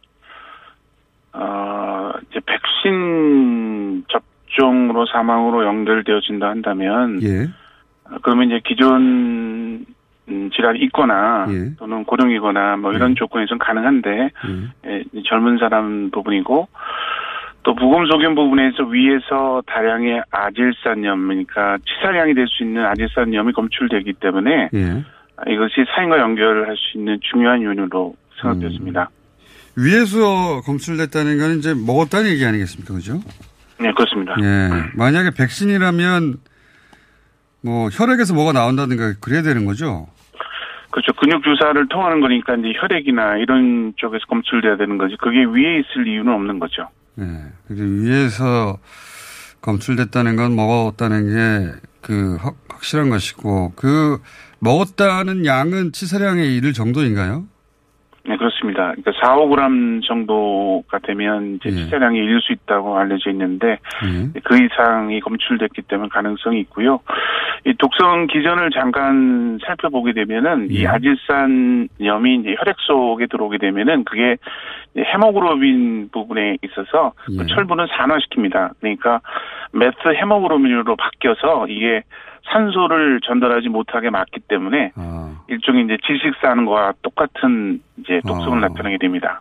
어, 1.33 2.13
이제 2.31 2.41
백신 2.45 4.05
접종으로 4.09 5.07
사망으로 5.07 5.65
연결되어진다 5.65 6.49
한다면, 6.49 7.23
예. 7.23 7.45
어, 8.11 8.19
그러면 8.23 8.49
이제 8.49 8.61
기존 8.65 9.87
음, 10.29 10.51
질환이 10.51 10.81
있거나 10.81 11.47
예. 11.51 11.77
또는 11.77 12.05
고령이거나 12.05 12.79
뭐 12.79 12.93
이런 12.93 13.11
예. 13.13 13.15
조건에서는 13.15 13.59
가능한데 13.59 14.11
예. 14.11 14.91
예, 14.91 15.05
이 15.13 15.23
젊은 15.23 15.59
사람 15.59 16.11
부분이고 16.11 16.67
또 17.65 17.75
부검소견 17.75 18.35
부분에서 18.35 18.85
위에서 18.85 19.63
다량의 19.67 20.23
아질산염 20.31 21.27
그러니까 21.27 21.79
치사량이 21.87 22.35
될 22.35 22.47
수 22.47 22.63
있는 22.63 22.85
아질산염이 22.85 23.53
검출되기 23.53 24.13
때문에 24.21 24.69
예. 24.75 25.05
이것이 25.51 25.85
사인과 25.97 26.19
연결할 26.19 26.77
수 26.77 26.99
있는 26.99 27.19
중요한 27.23 27.63
요인으로 27.63 28.15
생각되었습니다. 28.41 29.11
위에서 29.77 30.61
검출됐다는 30.67 31.39
건 31.39 31.59
이제 31.59 31.75
먹었다는 31.75 32.31
얘기 32.31 32.45
아니겠습니까? 32.45 32.95
그죠? 32.95 33.15
네, 33.81 33.91
그렇습니다. 33.93 34.37
예. 34.41 34.69
만약에 34.97 35.31
백신이라면 35.37 36.35
뭐 37.63 37.89
혈액에서 37.89 38.35
뭐가 38.35 38.53
나온다든가 38.53 39.15
그래야 39.21 39.43
되는 39.43 39.65
거죠? 39.65 40.07
그렇죠. 40.91 41.13
근육 41.15 41.43
주사를 41.43 41.89
통하는 41.89 42.21
거니까 42.21 42.55
이제 42.57 42.73
혈액이나 42.79 43.39
이런 43.39 43.95
쪽에서 43.97 44.27
검출돼야 44.29 44.77
되는 44.77 44.99
거지. 44.99 45.17
그게 45.19 45.39
위에 45.45 45.81
있을 45.81 46.07
이유는 46.07 46.33
없는 46.33 46.59
거죠. 46.61 46.89
예. 47.21 47.53
그게 47.69 47.83
위에서 47.83 48.79
검출됐다는 49.61 50.37
건 50.37 50.55
먹었다는 50.57 51.75
게 51.81 51.95
그 52.05 52.37
확실한 52.69 53.09
것이고 53.09 53.73
그 53.77 54.21
먹었다는 54.59 55.47
양은 55.47 55.93
치사량에 55.93 56.45
이를 56.45 56.75
정도인가요? 56.75 57.47
네, 58.27 58.39
그렇습니다. 58.39 58.93
그러니까 58.93 59.13
4, 59.21 59.37
5g 59.37 60.07
정도가 60.07 60.99
되면 61.01 61.57
이제 61.57 61.69
예. 61.69 61.73
치사량이 61.73 62.19
이를 62.19 62.41
수 62.41 62.53
있다고 62.53 62.97
알려져 62.97 63.31
있는데 63.31 63.79
예. 64.03 64.41
그 64.45 64.57
이상이 64.57 65.21
검출됐기 65.21 65.83
때문에 65.83 66.09
가능성이 66.09 66.61
있고요. 66.61 67.01
이 67.67 67.75
독성 67.75 68.27
기전을 68.29 68.71
잠깐 68.71 69.59
살펴보게 69.67 70.13
되면은 70.15 70.69
이 70.71 70.85
예. 70.85 70.87
아질산염이 70.87 72.37
이제 72.41 72.55
혈액 72.59 72.77
속에 72.87 73.27
들어오게 73.27 73.59
되면은 73.59 74.05
그게 74.05 74.39
헤모그로빈 74.97 76.09
부분에 76.11 76.57
있어서 76.63 77.13
그 77.27 77.37
예. 77.41 77.47
철분을 77.47 77.89
산화시킵니다. 77.89 78.71
그러니까 78.81 79.21
메스 79.73 79.97
헤모그로빈으로 80.03 80.97
바뀌어서 80.97 81.67
이게 81.69 82.05
산소를 82.53 83.21
전달하지 83.25 83.69
못하게 83.69 84.11
막기 84.11 84.41
때문에 84.49 84.93
아. 84.97 85.41
일종의 85.49 85.85
이제 85.85 85.97
질식사하는 86.07 86.65
거와 86.67 86.93
똑같은 87.03 87.81
이제 87.99 88.21
독성을 88.27 88.59
아. 88.59 88.69
나타내게 88.69 88.99
됩니다. 88.99 89.41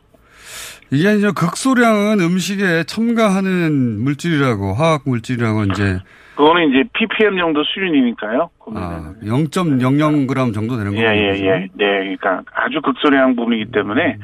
이게 0.91 1.15
이제 1.15 1.31
극소량은 1.35 2.19
음식에 2.19 2.83
첨가하는 2.83 4.03
물질이라고 4.03 4.73
화학 4.73 5.01
물질이라고 5.05 5.63
이제 5.65 5.99
그거는 6.35 6.69
이제 6.69 6.83
ppm 6.93 7.37
정도 7.37 7.63
수준이니까요. 7.63 8.41
아, 8.41 8.63
그러면은 8.63 9.19
0.00g 9.21 10.53
정도 10.53 10.77
되는 10.77 10.91
거죠. 10.91 11.03
예, 11.03 11.09
예, 11.09 11.45
예. 11.45 11.67
네, 11.73 12.17
그러니까 12.17 12.41
아주 12.53 12.81
극소량 12.81 13.35
부분이기 13.35 13.71
때문에 13.71 14.17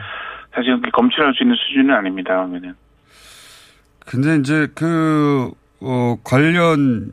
사실 0.54 0.72
그렇게 0.72 0.90
검출할 0.92 1.34
수 1.36 1.44
있는 1.44 1.56
수준은 1.56 1.94
아닙니다. 1.94 2.36
그러면은. 2.36 2.74
근데 4.06 4.38
이제 4.38 4.68
그, 4.74 5.52
어, 5.82 6.18
관련, 6.24 7.12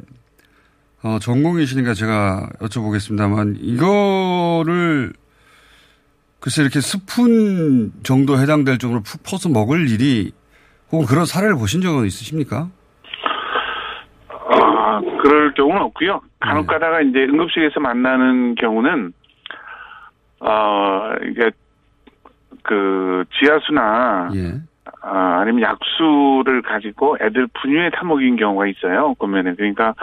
어, 1.03 1.19
전공이시니까 1.21 1.95
제가 1.95 2.49
여쭤보겠습니다만, 2.61 3.57
이거를, 3.61 5.13
글쎄 6.41 6.63
이렇게 6.63 6.81
스푼 6.81 7.93
정도 8.03 8.39
해당될 8.39 8.79
정도로 8.79 9.03
푹 9.03 9.23
퍼서 9.23 9.49
먹을 9.49 9.89
일이, 9.89 10.33
혹은 10.91 11.07
그런 11.07 11.27
사례를 11.27 11.57
보신 11.57 11.81
적은 11.81 12.07
있으십니까? 12.07 12.69
아, 14.49 15.01
그럴 15.23 15.53
경우는 15.55 15.83
없고요. 15.83 16.21
간혹 16.41 16.67
네. 16.67 16.75
가다가 16.75 17.01
이제 17.01 17.19
응급실에서 17.25 17.81
만나는 17.81 18.55
경우는 18.55 19.13
어, 20.41 21.13
이게 21.29 21.51
그 22.63 23.25
지하수나 23.39 24.31
예. 24.35 24.61
아, 25.09 25.39
아니면 25.41 25.63
약수를 25.63 26.63
가지고 26.63 27.17
애들 27.21 27.47
분유에 27.55 27.91
타먹인 27.91 28.35
경우가 28.35 28.67
있어요. 28.67 29.15
그러면은 29.15 29.55
그러니까 29.55 29.95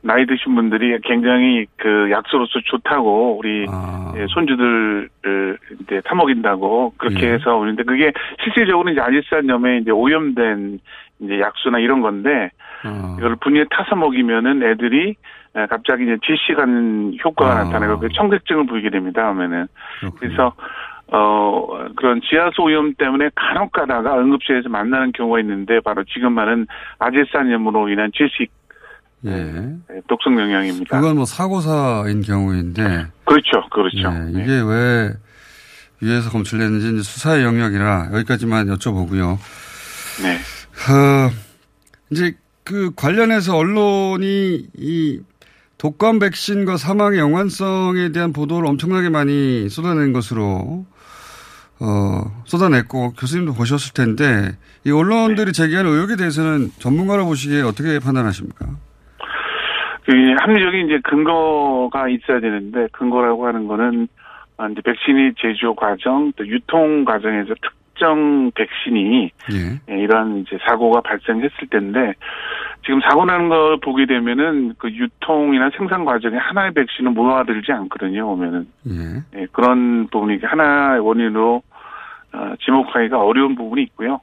나이 0.00 0.24
드신 0.24 0.54
분들이 0.54 0.98
굉장히 1.02 1.66
그 1.76 2.10
약소로서 2.10 2.60
좋다고 2.64 3.36
우리 3.36 3.66
아. 3.68 4.14
예, 4.16 4.26
손주들을 4.28 5.58
이제 5.82 6.00
타먹인다고 6.06 6.94
그렇게 6.96 7.26
예. 7.26 7.32
해서 7.34 7.54
오는데 7.56 7.82
그게 7.82 8.12
실질적으로 8.42 8.88
이제 8.88 9.00
아질산염에 9.00 9.78
이제 9.78 9.90
오염된 9.90 10.78
이제 11.20 11.40
약수나 11.40 11.78
이런 11.78 12.00
건데 12.00 12.50
어. 12.86 13.16
이걸 13.18 13.36
분유에 13.36 13.66
타서 13.70 13.94
먹이면은 13.94 14.62
애들이 14.62 15.16
에, 15.54 15.66
갑자기 15.66 16.04
이제 16.04 16.16
질시 16.24 16.54
가는 16.54 17.14
효과가 17.22 17.52
아. 17.52 17.64
나타나고 17.64 17.98
그 17.98 18.08
청색증을 18.08 18.66
보이게 18.66 18.88
됩니다. 18.88 19.26
하면은. 19.28 19.66
그래서 20.18 20.54
어 21.12 21.66
그런 21.96 22.20
지하수 22.28 22.62
오염 22.62 22.94
때문에 22.94 23.30
간혹 23.36 23.70
가다가 23.72 24.18
응급실에서 24.18 24.68
만나는 24.68 25.12
경우가 25.12 25.40
있는데 25.40 25.78
바로 25.80 26.02
지금 26.04 26.32
말은 26.32 26.66
아질산염으로 26.98 27.88
인한 27.88 28.10
질식 28.12 28.50
예. 29.24 29.30
에, 29.30 30.00
독성 30.08 30.38
영향입니다. 30.38 30.98
그건 30.98 31.16
뭐 31.16 31.24
사고사인 31.24 32.22
경우인데 32.22 33.06
그렇죠, 33.24 33.68
그렇죠. 33.70 34.12
예, 34.12 34.32
네. 34.32 34.42
이게 34.42 34.60
왜 34.60 35.12
위에서 36.00 36.30
검출됐는지 36.30 37.02
수사의 37.02 37.44
영역이라 37.44 38.10
여기까지만 38.12 38.66
여쭤보고요. 38.66 39.38
네. 40.22 40.36
어, 40.92 41.30
이제 42.10 42.36
그 42.64 42.90
관련해서 42.94 43.56
언론이 43.56 44.66
이 44.74 45.20
독감 45.78 46.18
백신과 46.18 46.76
사망의 46.76 47.18
연관성에 47.18 48.10
대한 48.12 48.32
보도를 48.32 48.68
엄청나게 48.68 49.08
많이 49.08 49.68
쏟아낸 49.68 50.12
것으로 50.12 50.86
어, 51.80 52.42
쏟아냈고 52.44 53.12
교수님도 53.12 53.52
보셨을 53.52 53.92
텐데 53.92 54.56
이 54.86 54.90
언론들이 54.90 55.52
제기하는 55.52 55.90
의혹에 55.90 56.16
대해서는 56.16 56.70
전문가로 56.78 57.26
보시기에 57.26 57.62
어떻게 57.62 57.98
판단하십니까? 57.98 58.66
그 60.06 60.12
합리적인 60.40 60.86
이제 60.86 61.00
근거가 61.02 62.08
있어야 62.08 62.40
되는데 62.40 62.86
근거라고 62.92 63.46
하는 63.46 63.66
거는 63.66 64.08
아, 64.56 64.68
이제 64.68 64.80
백신의 64.80 65.34
제조 65.36 65.74
과정 65.74 66.32
또 66.36 66.46
유통 66.46 67.04
과정에서 67.04 67.54
특정 67.60 68.50
백신이 68.54 69.30
예. 69.52 69.92
예, 69.92 69.98
이런 69.98 70.38
이제 70.38 70.56
사고가 70.66 71.02
발생했을 71.02 71.68
텐데 71.70 72.14
지금 72.86 73.00
사고 73.00 73.24
나는 73.24 73.48
걸 73.48 73.78
보게 73.80 74.06
되면은 74.06 74.74
그 74.78 74.88
유통이나 74.88 75.70
생산 75.76 76.04
과정에 76.04 76.36
하나의 76.36 76.72
백신은 76.72 77.14
모아들지 77.14 77.72
않거든요. 77.72 78.30
오면은 78.30 78.66
예. 78.86 79.40
예, 79.40 79.46
그런 79.50 80.06
부분이 80.06 80.38
하나의 80.40 81.00
원인으로 81.00 81.62
어, 82.32 82.52
지목하기가 82.64 83.20
어려운 83.20 83.56
부분이 83.56 83.82
있고요. 83.82 84.20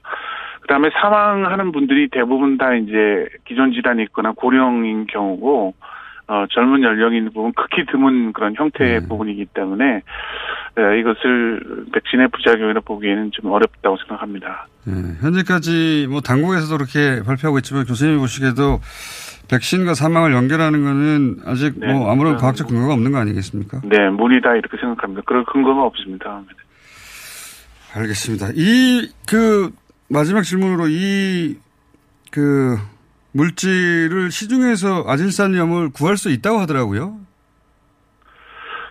그 0.62 0.68
다음에 0.68 0.90
사망하는 0.94 1.74
분들이 1.74 2.08
대부분 2.08 2.58
다 2.58 2.74
이제 2.74 3.28
기존 3.44 3.74
질환이 3.74 4.04
있거나 4.04 4.32
고령인 4.32 5.08
경우고 5.08 5.74
어, 6.28 6.46
젊은 6.52 6.84
연령인 6.84 7.26
부분 7.34 7.52
극히 7.54 7.86
드문 7.92 8.32
그런 8.34 8.56
형태의 8.56 9.00
음. 9.00 9.08
부분이기 9.10 9.46
때문에 9.54 9.86
에, 10.78 11.00
이것을 11.00 11.86
백신의 11.94 12.30
부작용이라 12.30 12.82
보기에는 12.82 13.32
좀 13.32 13.52
어렵다고 13.52 13.98
생각합니다. 13.98 14.68
예, 14.88 14.92
현재까지 15.22 16.08
뭐 16.10 16.22
당국에서도 16.22 16.76
그렇게 16.78 17.22
발표하고 17.24 17.58
있지만 17.60 17.86
교수님이 17.86 18.18
보시기에도 18.20 18.80
백신과 19.50 19.94
사망을 19.94 20.32
연결하는 20.34 20.84
거는 20.84 21.38
아직 21.46 21.74
네, 21.78 21.88
뭐 21.94 22.10
아무런 22.10 22.34
그건 22.36 22.38
과학적 22.42 22.68
뭐- 22.68 22.74
근거가 22.74 22.94
없는 22.94 23.12
거 23.12 23.18
아니겠습니까? 23.20 23.82
네, 23.84 24.10
무리다 24.10 24.56
이렇게 24.56 24.78
생각합니다. 24.78 25.22
그럴 25.26 25.44
근거가 25.46 25.84
없습니다. 25.84 26.42
알겠습니다. 27.96 28.48
이 28.56 29.12
그 29.28 29.72
마지막 30.10 30.44
질문으로 30.44 30.88
이그 30.88 32.78
물질을 33.34 34.32
시중에서 34.32 35.06
아질산염을 35.08 35.92
구할 35.94 36.18
수 36.18 36.30
있다고 36.30 36.60
하더라고요. 36.60 37.18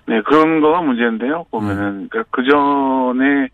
네, 0.06 0.20
그런 0.22 0.60
거가 0.60 0.82
문제인데요. 0.82 1.40
음. 1.40 1.50
보면은 1.50 2.08
그 2.10 2.42
전에 2.44 3.48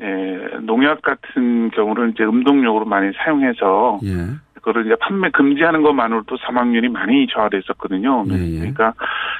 에, 0.00 0.58
농약 0.60 1.02
같은 1.02 1.70
경우를 1.70 2.10
이제 2.10 2.24
음동용으로 2.24 2.84
많이 2.84 3.12
사용해서 3.16 4.00
예. 4.04 4.28
그거를 4.54 4.86
이제 4.86 4.94
판매 5.00 5.30
금지하는 5.30 5.82
것만으로도 5.82 6.36
사망률이 6.38 6.88
많이 6.88 7.26
저하됐었거든요. 7.28 8.24
예, 8.30 8.34
예. 8.34 8.58
그러니까 8.58 8.94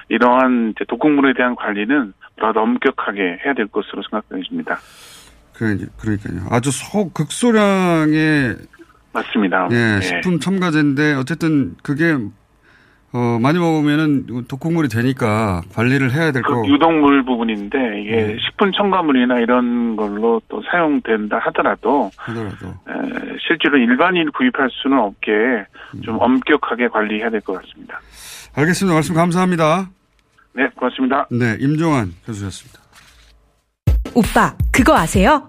이러한 0.09 0.75
이제 0.75 0.85
독극물에 0.89 1.35
대한 1.35 1.55
관리는 1.55 2.13
더 2.41 2.49
엄격하게 2.49 3.41
해야 3.45 3.55
될 3.55 3.67
것으로 3.67 4.03
생각됩니다. 4.09 4.79
그, 5.55 5.77
그러니까요. 6.01 6.47
아주 6.51 6.71
소, 6.71 7.11
극소량의 7.11 8.57
맞습니다. 9.13 9.69
예, 9.73 9.75
네. 9.75 10.01
식품 10.01 10.39
첨가제인데 10.41 11.15
어쨌든 11.15 11.75
그게 11.83 12.17
어, 13.11 13.39
많이 13.41 13.59
먹으면은 13.59 14.27
독극물이 14.49 14.89
되니까 14.91 15.63
관리를 15.73 16.13
해야 16.13 16.31
될그 16.31 16.53
거. 16.53 16.67
유독물 16.67 17.25
부분인데 17.25 18.03
이게 18.03 18.11
네. 18.11 18.37
식품 18.45 18.71
첨가물이나 18.73 19.39
이런 19.39 19.97
걸로 19.97 20.43
또 20.49 20.63
사용된다 20.71 21.39
하더라도 21.47 22.11
하더라도. 22.19 22.67
에, 22.69 23.37
실제로 23.47 23.79
일반인 23.79 24.31
구입할 24.33 24.69
수는 24.71 24.99
없게 24.99 25.31
좀 26.05 26.17
음. 26.17 26.21
엄격하게 26.21 26.89
관리해야 26.89 27.31
될 27.31 27.41
것 27.41 27.55
같습니다. 27.63 27.99
알겠습니다. 28.55 28.93
말씀 28.95 29.15
감사합니다. 29.15 29.89
네, 30.53 30.69
고맙습니다. 30.75 31.27
네, 31.31 31.57
임종환 31.61 32.13
교수였습니다. 32.27 32.79
오빠, 34.15 34.55
그거 34.73 34.95
아세요? 34.95 35.49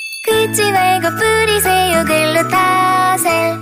긁지 0.23 0.71
말고 0.71 1.09
뿌리세요 1.15 2.05
글루타셀 2.05 3.57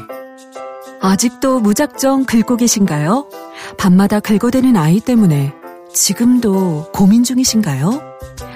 아직도 1.01 1.61
무작정 1.61 2.25
긁고 2.25 2.57
계신가요? 2.57 3.29
밤마다 3.77 4.19
긁어대는 4.19 4.75
아이 4.75 4.99
때문에 4.99 5.53
지금도 5.93 6.91
고민 6.91 7.23
중이신가요? 7.23 8.01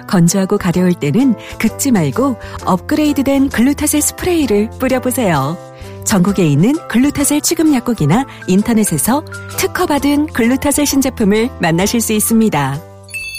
건조하고 0.08 0.58
가려울 0.58 0.94
때는 0.94 1.36
긁지 1.60 1.92
말고 1.92 2.36
업그레이드된 2.66 3.48
글루타셀 3.48 4.02
스프레이를 4.02 4.70
뿌려보세요. 4.80 5.58
전국에 6.04 6.46
있는 6.46 6.74
글루타셀 6.90 7.40
취급 7.40 7.74
약국이나 7.74 8.26
인터넷에서 8.48 9.24
특허받은 9.58 10.28
글루타셀 10.28 10.86
신제품을 10.86 11.50
만나실 11.62 12.02
수 12.02 12.12
있습니다. 12.12 12.82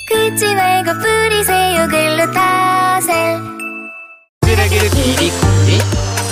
긁지 0.08 0.54
말고 0.54 0.90
뿌리세요 1.00 1.86
글루타셀 1.88 3.53
쓰레기를 4.44 4.90
끼리끼리 4.90 5.78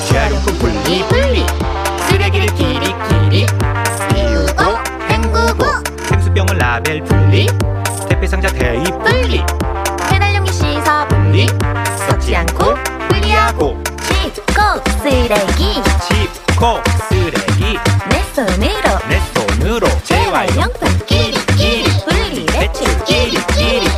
재활용품 0.08 0.58
분리분리. 0.58 1.46
쓰레기를 2.10 2.46
끼리끼리 2.54 3.46
비우고 4.14 4.62
헹구고 5.08 5.64
생수병을 6.08 6.58
라벨 6.58 7.02
분리 7.04 7.46
택배상자 8.10 8.48
대입 8.48 8.84
분리. 9.02 9.42
배달용기 10.10 10.52
씻어 10.52 11.08
분리 11.08 11.46
썩지 12.08 12.36
않고 12.36 12.74
분리하고. 13.08 13.82
짚고 14.06 14.60
쓰레기. 15.02 15.82
짚고 16.06 16.80
쓰레기. 17.08 17.78
내 18.10 18.22
손으로. 18.34 18.98
내 19.08 19.20
손으로. 19.34 19.88
재활용품 20.04 20.98
끼리끼리 21.06 21.84
분리 22.04 22.44
배출 22.44 23.04
끼리끼리 23.04 23.88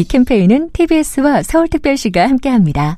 이 0.00 0.04
캠페인은 0.04 0.70
TBS와 0.72 1.42
서울특별시가 1.42 2.26
함께합니다. 2.26 2.96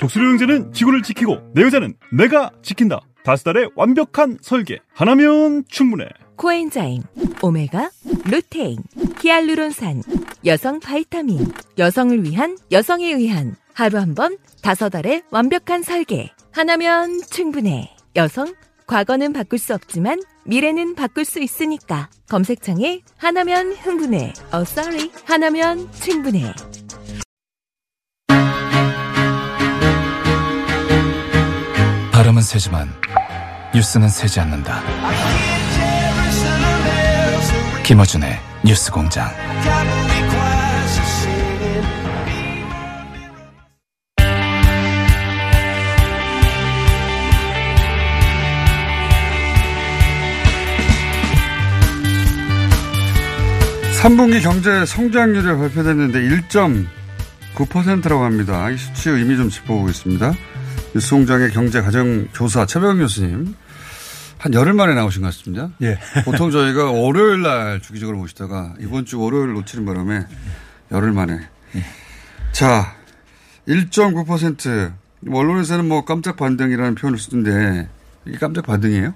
독수리 0.00 0.24
형제는 0.24 0.72
지구를 0.72 1.02
지키고 1.02 1.38
내 1.54 1.62
여자는 1.62 1.94
내가 2.12 2.50
지킨다. 2.62 2.98
다섯 3.22 3.44
달의 3.44 3.70
완벽한 3.76 4.38
설계. 4.42 4.80
하나면 4.92 5.62
충분해. 5.68 6.06
코엔자임, 6.34 7.00
오메가, 7.42 7.90
루테인, 8.28 8.78
히알루론산, 9.20 10.02
여성 10.46 10.80
바이타민, 10.80 11.38
여성을 11.78 12.24
위한 12.24 12.58
여성에 12.72 13.06
의한 13.12 13.54
하루 13.74 13.98
한 13.98 14.16
번 14.16 14.36
다섯 14.64 14.92
알의 14.96 15.22
완벽한 15.30 15.84
설계. 15.84 16.32
하나면 16.50 17.20
충분해. 17.30 17.88
여성, 18.16 18.52
과거는 18.92 19.32
바꿀 19.32 19.58
수 19.58 19.72
없지만 19.72 20.20
미래는 20.44 20.94
바꿀 20.94 21.24
수 21.24 21.40
있으니까. 21.40 22.10
검색창에 22.28 23.00
하나면 23.16 23.72
흥분해. 23.72 24.34
어, 24.52 24.60
sorry. 24.60 25.10
하나면 25.24 25.90
충분해. 25.94 26.52
발음은 32.12 32.42
세지만 32.42 32.90
뉴스는 33.74 34.10
세지 34.10 34.40
않는다. 34.40 34.82
김어준의 37.82 38.38
뉴스공장. 38.62 39.30
삼분기 54.02 54.40
경제 54.40 54.84
성장률이 54.84 55.46
발표됐는데 55.46 56.22
1.9%라고 56.22 58.24
합니다. 58.24 58.68
이 58.68 58.76
수치의 58.76 59.18
의미 59.18 59.36
좀 59.36 59.48
짚어보겠습니다. 59.48 60.32
뉴스공장의 60.92 61.52
경제 61.52 61.80
가정 61.80 62.26
교사 62.34 62.66
최병 62.66 62.98
교수님 62.98 63.54
한 64.38 64.54
열흘 64.54 64.72
만에 64.72 64.94
나오신 64.94 65.22
것 65.22 65.28
같습니다. 65.28 65.70
예. 65.82 66.00
보통 66.26 66.50
저희가 66.50 66.90
월요일 66.90 67.42
날 67.42 67.80
주기적으로 67.80 68.18
모시다가 68.18 68.74
이번 68.80 69.04
주 69.04 69.20
월요일 69.20 69.52
놓치는 69.52 69.86
바람에 69.86 70.26
열흘 70.90 71.12
만에. 71.12 71.38
자, 72.50 72.96
1.9% 73.68 74.94
언론에서는 75.30 75.86
뭐 75.86 76.04
깜짝 76.04 76.36
반등이라는 76.36 76.96
표현을 76.96 77.20
쓰던데 77.20 77.88
이게 78.26 78.36
깜짝 78.36 78.66
반등이에요? 78.66 79.14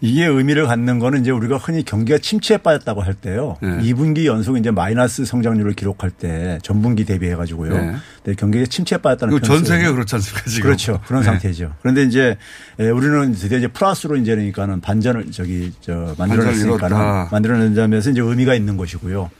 이게 0.00 0.26
의미를 0.26 0.66
갖는 0.66 0.98
거는 0.98 1.20
이제 1.20 1.30
우리가 1.30 1.56
흔히 1.56 1.82
경기가 1.84 2.18
침체에 2.18 2.58
빠졌다고 2.58 3.00
할 3.02 3.14
때요. 3.14 3.56
네. 3.62 3.78
2분기 3.78 4.26
연속 4.26 4.56
이제 4.56 4.70
마이너스 4.70 5.24
성장률을 5.24 5.72
기록할 5.74 6.10
때 6.10 6.58
전분기 6.62 7.04
대비해 7.04 7.34
가지고요. 7.34 7.72
네. 7.76 7.94
네, 8.24 8.34
경기가 8.34 8.66
침체에 8.66 8.98
빠졌다는 8.98 9.40
전 9.42 9.64
써요. 9.64 9.92
그렇지 9.94 10.14
않습니까, 10.16 10.50
지금? 10.50 10.62
그렇죠. 10.62 11.00
그런 11.06 11.22
네. 11.22 11.26
상태죠. 11.26 11.72
그런데 11.80 12.02
이제 12.02 12.36
에, 12.78 12.88
우리는 12.90 13.32
드디어 13.32 13.58
이제 13.58 13.68
플러스로 13.68 14.16
이제 14.16 14.34
그러니까는 14.34 14.80
반전을 14.80 15.30
저기 15.32 15.72
저 15.80 16.14
만들어냈으니까는 16.18 16.96
이뤘다. 16.96 17.28
만들어낸다면서 17.32 18.10
이제 18.10 18.20
의미가 18.20 18.54
있는 18.54 18.76
것이고요. 18.76 19.30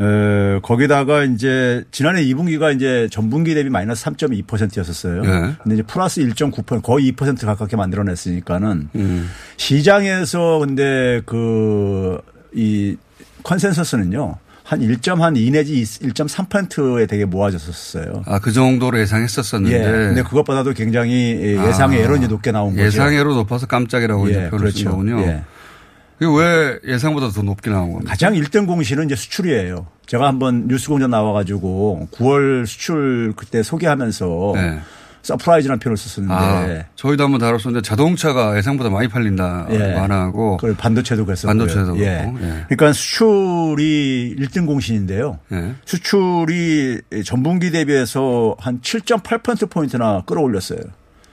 네. 0.00 0.06
에, 0.56 0.60
거기다가 0.62 1.24
이제 1.24 1.84
지난해 1.90 2.24
2분기가 2.24 2.74
이제 2.74 3.08
전분기 3.10 3.54
대비 3.54 3.70
마이너스 3.70 4.04
3.2%였었어요. 4.06 5.22
네. 5.22 5.54
근데 5.62 5.74
이제 5.74 5.82
플러스 5.82 6.20
1.9% 6.22 6.82
거의 6.82 7.12
2% 7.12 7.44
가깝게 7.46 7.76
만들어냈으니까는 7.76 8.88
음. 8.94 9.30
시장에서 9.56 10.58
근데 10.58 11.20
그 11.26 12.18
이 12.52 12.96
Consensus는요. 13.42 14.36
한 14.62 14.80
1.2 14.80 15.50
내지 15.52 15.82
1.3%에 15.82 17.06
되게 17.06 17.24
모아졌었어요. 17.24 18.22
아, 18.26 18.38
그 18.38 18.52
정도로 18.52 19.00
예상했었었는데. 19.00 19.76
예. 19.78 19.82
근데 19.82 20.22
그것보다도 20.22 20.74
굉장히 20.74 21.12
예상의 21.66 22.00
아, 22.00 22.04
에러이 22.04 22.20
높게 22.28 22.52
나온 22.52 22.70
거죠. 22.72 22.84
예상외로 22.84 23.34
높아서 23.34 23.66
깜짝이라고 23.66 24.28
예, 24.28 24.30
이제 24.30 24.50
표현을 24.50 24.70
쓴 24.72 24.84
그렇죠. 24.84 24.90
거군요. 24.90 25.20
예. 25.22 25.42
이게 26.20 26.30
왜 26.30 26.78
예상보다 26.86 27.30
더 27.30 27.42
높게 27.42 27.70
나온 27.70 27.92
겁니까? 27.92 28.10
가장 28.10 28.34
1등 28.34 28.66
공시는 28.66 29.06
이제 29.06 29.16
수출이에요. 29.16 29.86
제가 30.06 30.26
한번 30.26 30.68
뉴스공장 30.68 31.10
나와가지고 31.10 32.08
9월 32.12 32.66
수출 32.66 33.32
그때 33.36 33.62
소개하면서 33.62 34.52
네. 34.54 34.80
surprise라는 35.22 35.80
표현을 35.80 35.96
썼었는데 35.96 36.34
아, 36.34 36.84
저희도 36.96 37.24
한번 37.24 37.40
다뤘었는데 37.40 37.82
자동차가 37.82 38.56
예상보다 38.56 38.88
많이 38.90 39.08
팔린다. 39.08 39.66
예. 39.70 39.94
완화하고. 39.94 40.56
그 40.56 40.74
반도체도 40.74 41.26
그랬었고요. 41.26 41.50
반도체도 41.50 41.98
예. 41.98 42.22
그렇고. 42.22 42.38
예. 42.40 42.64
그러니까 42.68 42.92
수출이 42.92 44.36
1등 44.38 44.66
공신인데요. 44.66 45.38
예. 45.52 45.74
수출이 45.84 47.00
전분기 47.24 47.70
대비해서 47.70 48.56
한 48.58 48.80
7.8%포인트나 48.80 50.22
끌어올렸어요. 50.26 50.80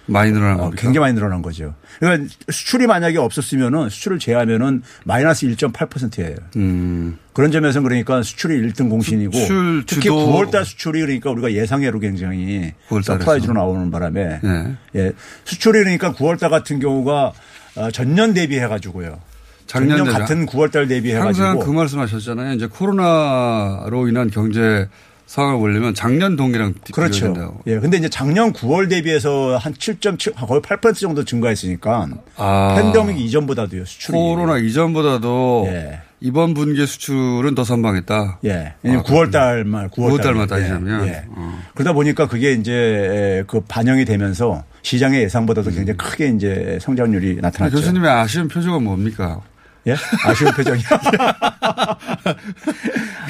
많이 0.08 0.32
늘어난 0.32 0.56
어, 0.56 0.64
겁니까? 0.64 0.82
굉장히 0.82 1.00
많이 1.00 1.14
늘어난 1.16 1.42
거죠. 1.42 1.74
그러니까 2.00 2.30
수출이 2.50 2.88
만약에 2.88 3.18
없었으면은 3.18 3.90
수출을 3.90 4.20
제하면은 4.20 4.82
마이너스 5.04 5.46
1.8%예요. 5.48 6.36
음. 6.56 7.18
그런 7.34 7.52
점에서는 7.52 7.88
그러니까 7.88 8.24
수출이 8.24 8.60
1등 8.72 8.90
공신이고 8.90 9.32
수출 9.38 9.84
특히 9.86 10.04
주도- 10.04 10.16
9월달 10.28 10.66
수출이 10.66 11.02
그러니까 11.02 11.30
우리가 11.32 11.52
예상외로 11.54 12.00
굉장히 12.00 12.74
9월 12.90 13.06
달에서. 13.06 13.18
surprise로 13.20 13.54
나오는 13.54 13.92
바람에 13.92 14.40
네. 14.42 14.76
예. 14.96 15.12
수출이 15.46 15.80
그러니까 15.80 16.14
9월달 16.14 16.50
같은 16.50 16.80
경우가 16.80 17.34
어, 17.76 17.92
전년 17.92 18.34
대비해 18.34 18.68
가지고요. 18.68 19.20
작년 19.68 19.98
작년. 19.98 20.14
같은 20.14 20.46
9월달 20.46 20.88
대비해 20.88 21.18
항상 21.18 21.58
가지고 21.58 21.66
그 21.72 21.78
말씀 21.78 22.00
하셨잖아요. 22.00 22.54
이제 22.54 22.68
코로나로 22.68 24.08
인한 24.08 24.30
경제 24.30 24.88
상황을 25.28 25.60
보려면 25.60 25.94
작년 25.94 26.36
동기랑 26.36 26.74
그렇죠. 26.94 27.28
비교된다고. 27.28 27.62
예. 27.68 27.80
근데 27.80 27.98
이제 27.98 28.10
작년 28.10 28.54
9월 28.54 28.90
대비해서 28.90 29.58
한 29.58 29.74
7.7 29.74 30.34
거의 30.48 30.62
8% 30.62 30.96
정도 30.96 31.24
증가했으니까 31.24 32.08
아. 32.38 32.76
팬데믹 32.78 33.20
이전보다도요. 33.20 33.86
수출이 33.86 34.18
코로나 34.18 34.58
이전보다도 34.58 35.66
예. 35.68 36.00
이번 36.22 36.54
분기 36.54 36.86
수출은 36.86 37.54
더 37.54 37.64
선방했다. 37.64 38.40
예. 38.46 38.74
9월 38.84 39.32
달만 39.32 39.90
9월 39.90 40.14
9월 40.14 40.24
달만 40.24 40.48
따지자면. 40.48 41.08
예. 41.08 41.24
어. 41.30 41.60
그러다 41.76 41.94
보니까 41.94 42.28
그게 42.28 42.54
이제 42.54 43.44
그 43.48 43.60
반영이 43.68 44.06
되면서 44.06 44.64
시장의 44.82 45.24
예상보다도 45.24 45.72
굉장히 45.72 45.98
크게 45.98 46.30
이제 46.30 46.80
성장률이 46.82 47.40
나타났죠. 47.42 47.76
교수님의 47.76 48.10
아쉬운 48.10 48.48
표정은 48.48 48.84
뭡니까? 48.84 49.42
예? 49.88 49.96
아쉬운 50.26 50.52
표정이. 50.52 50.84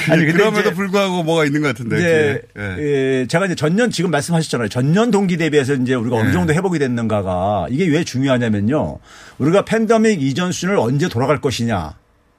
아니, 0.09 0.25
근데 0.25 0.33
그럼에도 0.33 0.71
불구하고 0.71 1.23
뭐가 1.23 1.45
있는 1.45 1.61
것 1.61 1.67
같은데. 1.69 1.97
이제. 1.97 2.41
예. 2.57 2.75
예, 2.79 3.27
제가 3.27 3.45
이제 3.45 3.55
전년 3.55 3.91
지금 3.91 4.11
말씀하셨잖아요. 4.11 4.69
전년 4.69 5.11
동기 5.11 5.37
대비해서 5.37 5.73
이제 5.75 5.93
우리가 5.93 6.17
어느 6.17 6.29
예. 6.29 6.33
정도 6.33 6.53
회복이 6.53 6.79
됐는가가 6.79 7.67
이게 7.69 7.87
왜 7.87 8.03
중요하냐면요. 8.03 8.99
우리가 9.37 9.65
팬데믹 9.65 10.21
이전 10.21 10.51
수준을 10.51 10.77
언제 10.77 11.07
돌아갈 11.09 11.39
것이냐. 11.41 11.93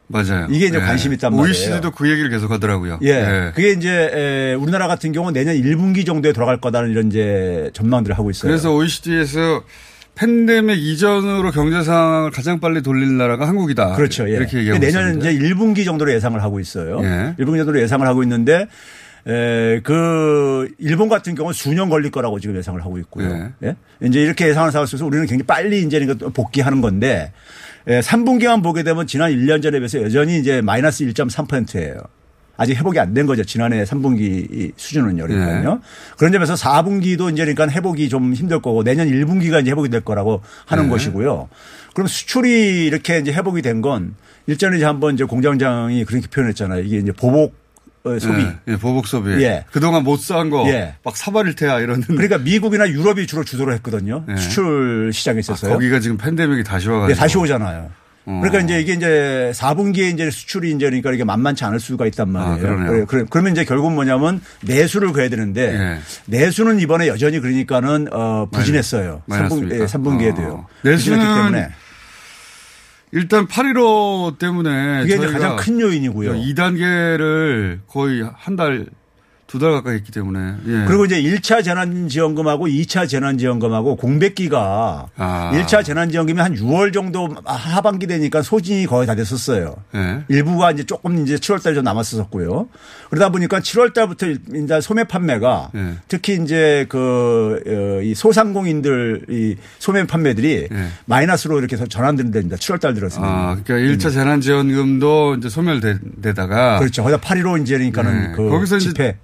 맞아요. 0.08 0.48
이게 0.50 0.66
이제 0.66 0.78
예. 0.78 0.80
관심이 0.80 1.14
있단 1.16 1.32
말이에요. 1.32 1.48
OECD도 1.48 1.90
그 1.92 2.10
얘기를 2.10 2.30
계속 2.30 2.50
하더라고요. 2.50 2.98
예. 3.02 3.52
그게 3.54 3.72
이제 3.72 3.90
에, 3.90 4.54
우리나라 4.54 4.88
같은 4.88 5.12
경우 5.12 5.30
내년 5.30 5.54
1분기 5.54 6.06
정도에 6.06 6.32
돌아갈 6.32 6.60
거다는 6.60 6.90
이런 6.90 7.08
이제 7.08 7.70
전망들을 7.74 8.16
하고 8.16 8.30
있어요. 8.30 8.50
그래서 8.50 8.72
OECD에서 8.72 9.62
팬데믹 10.18 10.76
이전으로 10.78 11.52
경제 11.52 11.82
상황을 11.82 12.32
가장 12.32 12.58
빨리 12.58 12.82
돌릴 12.82 13.16
나라가 13.16 13.46
한국이다. 13.46 13.94
그렇죠. 13.94 14.28
예. 14.28 14.34
이렇게 14.34 14.58
얘기하고 14.58 14.80
내년 14.80 15.06
있습니다. 15.14 15.30
이제 15.30 15.54
1분기 15.54 15.84
정도로 15.84 16.12
예상을 16.12 16.42
하고 16.42 16.58
있어요. 16.58 17.00
예. 17.04 17.34
1분기 17.38 17.58
정도로 17.58 17.80
예상을 17.80 18.04
하고 18.06 18.24
있는데 18.24 18.66
에, 19.28 19.80
그 19.84 20.68
일본 20.78 21.08
같은 21.08 21.36
경우는 21.36 21.52
수년 21.52 21.88
걸릴 21.88 22.10
거라고 22.10 22.40
지금 22.40 22.56
예상을 22.56 22.80
하고 22.80 22.98
있고요. 22.98 23.52
예. 23.62 23.76
이제 24.02 24.20
이렇게 24.20 24.48
예상을 24.48 24.74
하고 24.74 24.84
있어서 24.84 25.06
우리는 25.06 25.24
굉장히 25.26 25.46
빨리 25.46 25.82
이제 25.82 26.04
복귀하는 26.34 26.80
건데 26.80 27.32
에, 27.86 28.00
3분기만 28.00 28.62
보게 28.64 28.82
되면 28.82 29.06
지난 29.06 29.30
1년 29.30 29.62
전에 29.62 29.78
비해서 29.78 30.02
여전히 30.02 30.40
이제 30.40 30.60
마이너스 30.60 31.04
1.3%예요. 31.04 31.94
아직 32.58 32.76
회복이 32.76 32.98
안 33.00 33.14
된 33.14 33.24
거죠. 33.26 33.42
지난해 33.44 33.84
3분기 33.84 34.72
수준은요. 34.76 35.26
그러니까요. 35.26 35.74
네. 35.76 35.80
그런 36.18 36.32
점에서 36.32 36.54
4분기도 36.54 37.32
이제 37.32 37.44
그러니까 37.46 37.68
회복이 37.68 38.08
좀 38.10 38.34
힘들 38.34 38.60
거고 38.60 38.84
내년 38.84 39.08
1분기가 39.08 39.62
이제 39.62 39.70
회복이 39.70 39.88
될 39.88 40.02
거라고 40.02 40.42
하는 40.66 40.84
네. 40.84 40.90
것이고요. 40.90 41.48
그럼 41.94 42.06
수출이 42.08 42.84
이렇게 42.86 43.18
이제 43.18 43.32
회복이 43.32 43.62
된 43.62 43.80
건 43.80 44.14
일전에 44.46 44.76
이제 44.76 44.84
한번 44.84 45.14
이제 45.14 45.24
공장장이 45.24 46.04
그렇게 46.04 46.26
표현했잖아요. 46.26 46.82
이게 46.82 46.98
이제 46.98 47.12
보복 47.12 47.54
어, 48.04 48.18
소비. 48.18 48.42
예, 48.42 48.56
예, 48.68 48.76
보복 48.76 49.06
소비. 49.06 49.30
예. 49.42 49.64
그동안 49.70 50.04
못 50.04 50.20
산 50.20 50.50
거. 50.50 50.66
예. 50.68 50.94
막 51.04 51.16
사버릴 51.16 51.54
테야 51.54 51.80
이런. 51.80 52.00
그러니까 52.02 52.38
미국이나 52.38 52.88
유럽이 52.88 53.26
주로 53.26 53.44
주도를 53.44 53.74
했거든요. 53.74 54.24
네. 54.26 54.36
수출 54.36 55.10
시장에 55.12 55.38
아, 55.38 55.40
있었어요. 55.40 55.72
거기가 55.74 56.00
지금 56.00 56.16
팬데믹이 56.16 56.64
다시 56.64 56.88
와가지고. 56.88 57.08
네, 57.08 57.14
다시 57.14 57.36
오잖아요. 57.38 57.90
어. 58.28 58.40
그러니까 58.42 58.60
이제 58.60 58.78
이게 58.80 58.92
이제 58.92 59.52
4분기에 59.54 60.12
이제 60.12 60.30
수출이 60.30 60.70
이제 60.72 60.84
그러니까 60.86 61.12
이게 61.12 61.24
만만치 61.24 61.64
않을 61.64 61.80
수가 61.80 62.06
있단 62.06 62.28
말이에요. 62.28 62.68
아. 62.72 63.04
그래, 63.06 63.24
그러면 63.30 63.52
이제 63.52 63.64
결국 63.64 63.92
뭐냐면 63.94 64.42
내수를 64.62 65.12
그어야 65.12 65.30
되는데 65.30 65.72
예. 65.74 65.98
내수는 66.26 66.78
이번에 66.80 67.08
여전히 67.08 67.40
그러니까는 67.40 68.08
어, 68.12 68.46
부진했어요. 68.52 69.22
마이너스입니까? 69.26 69.74
3분, 69.76 69.80
예, 69.80 69.86
3분기에도요. 69.86 70.50
어. 70.50 70.66
내수는 70.82 71.70
일단 73.12 73.46
8.15 73.46 74.38
때문에 74.38 75.00
그게 75.00 75.16
이제 75.16 75.26
가장 75.28 75.56
큰 75.56 75.80
요인이고요. 75.80 76.32
2단계를 76.34 77.80
거의 77.86 78.22
한 78.36 78.56
달 78.56 78.84
두 79.48 79.58
달 79.58 79.72
가까이 79.72 79.94
했기 79.94 80.12
때문에. 80.12 80.56
예. 80.66 80.84
그리고 80.86 81.06
이제 81.06 81.20
1차 81.22 81.64
재난지원금하고 81.64 82.66
2차 82.68 83.08
재난지원금하고 83.08 83.96
공백기가 83.96 85.06
아. 85.16 85.50
1차 85.54 85.82
재난지원금이 85.82 86.38
한 86.38 86.54
6월 86.54 86.92
정도 86.92 87.34
하반기 87.46 88.06
되니까 88.06 88.42
소진이 88.42 88.84
거의 88.86 89.06
다 89.06 89.14
됐었어요. 89.14 89.74
예. 89.94 90.22
일부가 90.28 90.70
이제 90.70 90.84
조금 90.84 91.22
이제 91.22 91.36
7월 91.36 91.62
달에 91.62 91.74
좀 91.74 91.82
남았었고요. 91.84 92.68
그러다 93.08 93.30
보니까 93.30 93.60
7월 93.60 93.94
달부터 93.94 94.26
이제 94.28 94.80
소매 94.82 95.04
판매가 95.04 95.70
예. 95.74 95.94
특히 96.08 96.38
이제 96.42 96.84
그, 96.90 97.58
어, 97.66 98.02
이 98.02 98.14
소상공인들 98.14 99.26
이 99.30 99.56
소매 99.78 100.06
판매들이 100.06 100.68
마이너스로 101.06 101.58
이렇게 101.58 101.76
전환되는 101.78 102.32
됩니다. 102.32 102.56
7월 102.56 102.80
달 102.80 102.92
들어서. 102.92 103.22
예. 103.22 103.24
아, 103.26 103.56
그러니까 103.64 103.74
1차 103.96 104.12
재난지원금도 104.12 105.36
이제 105.38 105.48
소멸되다가. 105.48 106.80
그렇죠. 106.80 107.02
거기다 107.02 107.20
8.15 107.22 107.62
이제 107.62 107.76
그러니까는 107.78 108.20
네. 108.22 108.32
그 108.36 108.50
거기서 108.50 108.78
집회. 108.78 109.04
이제 109.04 109.16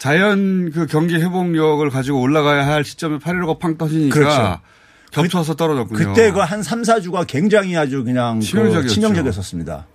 자연 0.00 0.70
그 0.72 0.86
경기 0.86 1.16
회복력을 1.16 1.88
가지고 1.90 2.20
올라가야 2.22 2.66
할 2.66 2.84
시점에 2.84 3.18
8.15가 3.18 3.58
팡 3.58 3.76
터지니까 3.76 4.14
그렇죠. 4.14 4.60
겹쳐서 5.12 5.54
떨어졌군요. 5.56 5.98
그때 6.14 6.32
그 6.32 6.40
한 6.40 6.62
3, 6.62 6.82
4주가 6.82 7.26
굉장히 7.26 7.76
아주 7.76 8.02
그냥 8.02 8.38
그 8.38 8.44
치명적이었죠. 8.46 8.88
치명적이었습니다. 8.94 9.86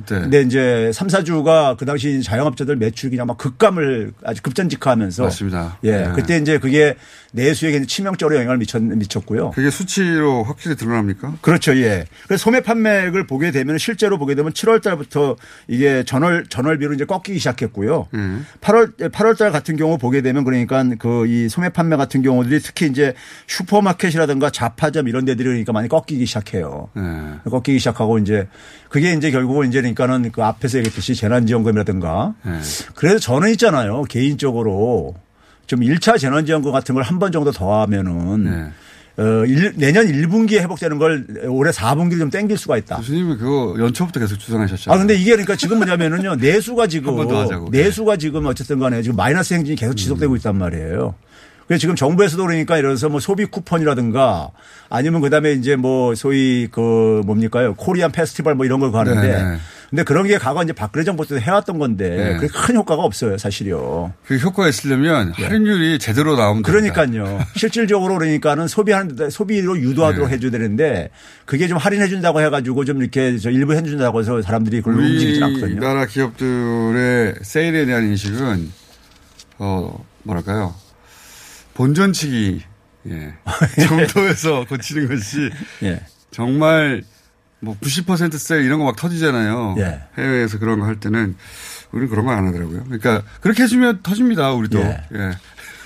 그때. 0.00 0.20
근데 0.20 0.42
이제 0.42 0.90
3, 0.92 1.08
4주가 1.08 1.76
그 1.76 1.86
당시 1.86 2.22
자영업자들 2.22 2.76
매출이 2.76 3.10
그냥 3.10 3.26
막 3.26 3.38
급감을 3.38 4.12
아주 4.24 4.42
급전직하하면서 4.42 5.22
맞습니다. 5.22 5.78
예. 5.84 5.92
네. 5.92 6.12
그때 6.14 6.36
이제 6.36 6.58
그게 6.58 6.96
내수에 7.32 7.80
치명적으로 7.86 8.36
영향을 8.36 8.58
미쳤, 8.58 8.82
미쳤고요. 8.82 9.52
그게 9.52 9.70
수치로 9.70 10.42
확실히 10.42 10.74
드러납니까? 10.74 11.36
그렇죠. 11.40 11.76
예. 11.76 12.04
그래서 12.26 12.42
소매 12.42 12.60
판매액을 12.60 13.26
보게 13.26 13.52
되면 13.52 13.78
실제로 13.78 14.18
보게 14.18 14.34
되면 14.34 14.52
7월 14.52 14.82
달부터 14.82 15.36
이게 15.68 16.02
전월 16.04 16.46
전월비로 16.48 16.94
이제 16.94 17.04
꺾이기 17.04 17.38
시작했고요. 17.38 18.08
8월 18.60 18.96
8월 18.96 19.38
달 19.38 19.52
같은 19.52 19.76
경우 19.76 19.96
보게 19.96 20.22
되면 20.22 20.44
그러니까 20.44 20.82
그 20.98 21.20
이 21.30 21.48
소매 21.48 21.68
판매 21.68 21.96
같은 21.96 22.22
경우들이 22.22 22.60
특히 22.60 22.86
이제 22.86 23.14
슈퍼마켓이라든가 23.46 24.50
자파점 24.50 25.08
이런 25.08 25.24
데들이 25.24 25.48
그러니까 25.48 25.72
많이 25.72 25.88
꺾이기 25.88 26.26
시작해요. 26.26 26.88
네. 26.94 27.02
꺾이기 27.48 27.78
시작하고 27.78 28.18
이제 28.18 28.48
그게 28.88 29.12
이제 29.12 29.30
결국은 29.30 29.68
이제 29.68 29.80
그러니까는 29.94 30.32
그 30.32 30.42
앞에서 30.42 30.78
얘기했듯이 30.78 31.14
재난지원금이라든가 31.14 32.34
네. 32.44 32.52
그래서 32.94 33.18
저는 33.18 33.50
있잖아요. 33.52 34.02
개인적으로 34.04 35.14
좀 35.66 35.80
1차 35.80 36.18
재난지원금 36.18 36.72
같은 36.72 36.94
걸 36.94 37.04
한 37.04 37.18
번 37.18 37.32
정도 37.32 37.52
더 37.52 37.80
하면은 37.82 38.44
네. 38.44 38.70
어, 39.22 39.44
일- 39.44 39.74
내년 39.76 40.06
1분기에 40.06 40.60
회복되는 40.60 40.98
걸 40.98 41.26
올해 41.48 41.70
4분기로 41.72 42.18
좀 42.18 42.30
땡길 42.30 42.56
수가 42.56 42.78
있다. 42.78 42.96
교수님이 42.96 43.36
그거 43.36 43.74
연초부터 43.78 44.18
계속 44.20 44.38
주장하셨잖아요. 44.38 44.94
아 44.94 44.98
근데 44.98 45.14
이게 45.14 45.30
그러니까 45.32 45.56
지금 45.56 45.76
뭐냐면은요 45.78 46.36
내수가 46.36 46.86
지금 46.88 47.18
하자고. 47.18 47.68
내수가 47.70 48.16
지금 48.16 48.46
어쨌든 48.46 48.78
간에 48.78 49.02
지금 49.02 49.16
마이너스 49.16 49.54
행진이 49.54 49.76
계속 49.76 49.94
지속되고 49.94 50.36
있단 50.36 50.56
말이에요. 50.56 51.14
그래서 51.66 51.80
지금 51.82 51.94
정부에서도 51.94 52.42
그러니까 52.44 52.78
이래서 52.78 53.08
뭐 53.08 53.20
소비 53.20 53.44
쿠폰이라든가 53.44 54.48
아니면 54.88 55.20
그 55.20 55.30
다음에 55.30 55.52
이제 55.52 55.76
뭐 55.76 56.14
소위 56.16 56.66
그 56.70 57.20
뭡니까요 57.26 57.74
코리안 57.74 58.10
페스티벌 58.10 58.54
뭐 58.56 58.64
이런 58.66 58.80
걸 58.80 58.90
가는데 58.90 59.20
네, 59.28 59.42
네. 59.50 59.56
근데 59.90 60.04
그런 60.04 60.28
게 60.28 60.38
과거 60.38 60.62
이제 60.62 60.72
박근혜 60.72 61.04
정부 61.04 61.26
때도 61.26 61.40
해왔던 61.40 61.78
건데 61.80 62.08
네. 62.10 62.34
그게 62.36 62.46
큰 62.46 62.76
효과가 62.76 63.02
없어요 63.02 63.36
사실요. 63.36 64.12
그 64.24 64.36
효과가 64.36 64.68
있으려면 64.68 65.32
할인율이 65.32 65.98
제대로 65.98 66.36
나오면. 66.36 66.62
그러니까요. 66.62 67.40
실질적으로 67.56 68.16
그러니까는 68.18 68.68
소비하는 68.68 69.30
소비로 69.30 69.78
유도하도록 69.80 70.28
네. 70.28 70.34
해줘야 70.34 70.52
되는데 70.52 71.10
그게 71.44 71.66
좀 71.66 71.76
할인해 71.76 72.06
준다고 72.08 72.40
해가지고 72.40 72.84
좀 72.84 73.02
이렇게 73.02 73.36
저 73.38 73.50
일부 73.50 73.74
해 73.74 73.82
준다고 73.82 74.20
해서 74.20 74.40
사람들이 74.40 74.80
그걸 74.80 75.00
움직이지 75.00 75.42
않거든요. 75.42 75.72
우리나라 75.72 76.06
기업들의 76.06 77.34
세일에 77.42 77.84
대한 77.84 78.04
인식은 78.04 78.70
어 79.58 80.04
뭐랄까요 80.22 80.72
본전치기 81.74 82.62
예. 83.08 83.34
정도에서 83.86 84.64
고치는 84.68 85.08
것이 85.08 85.50
예. 85.82 86.00
정말 86.30 87.02
뭐 87.60 87.76
90% 87.80 88.38
세일 88.38 88.64
이런 88.64 88.78
거 88.78 88.84
막 88.86 88.96
터지잖아요. 88.96 89.74
예. 89.78 90.00
해외에서 90.18 90.58
그런 90.58 90.80
거 90.80 90.86
할 90.86 90.98
때는 91.00 91.36
우리는 91.92 92.08
그런 92.08 92.24
거 92.26 92.32
안 92.32 92.46
하더라고요. 92.46 92.84
그러니까 92.84 93.22
그렇게 93.40 93.62
해주면 93.64 94.00
터집니다. 94.02 94.52
우리도. 94.52 94.78
예. 94.80 95.00
예. 95.14 95.30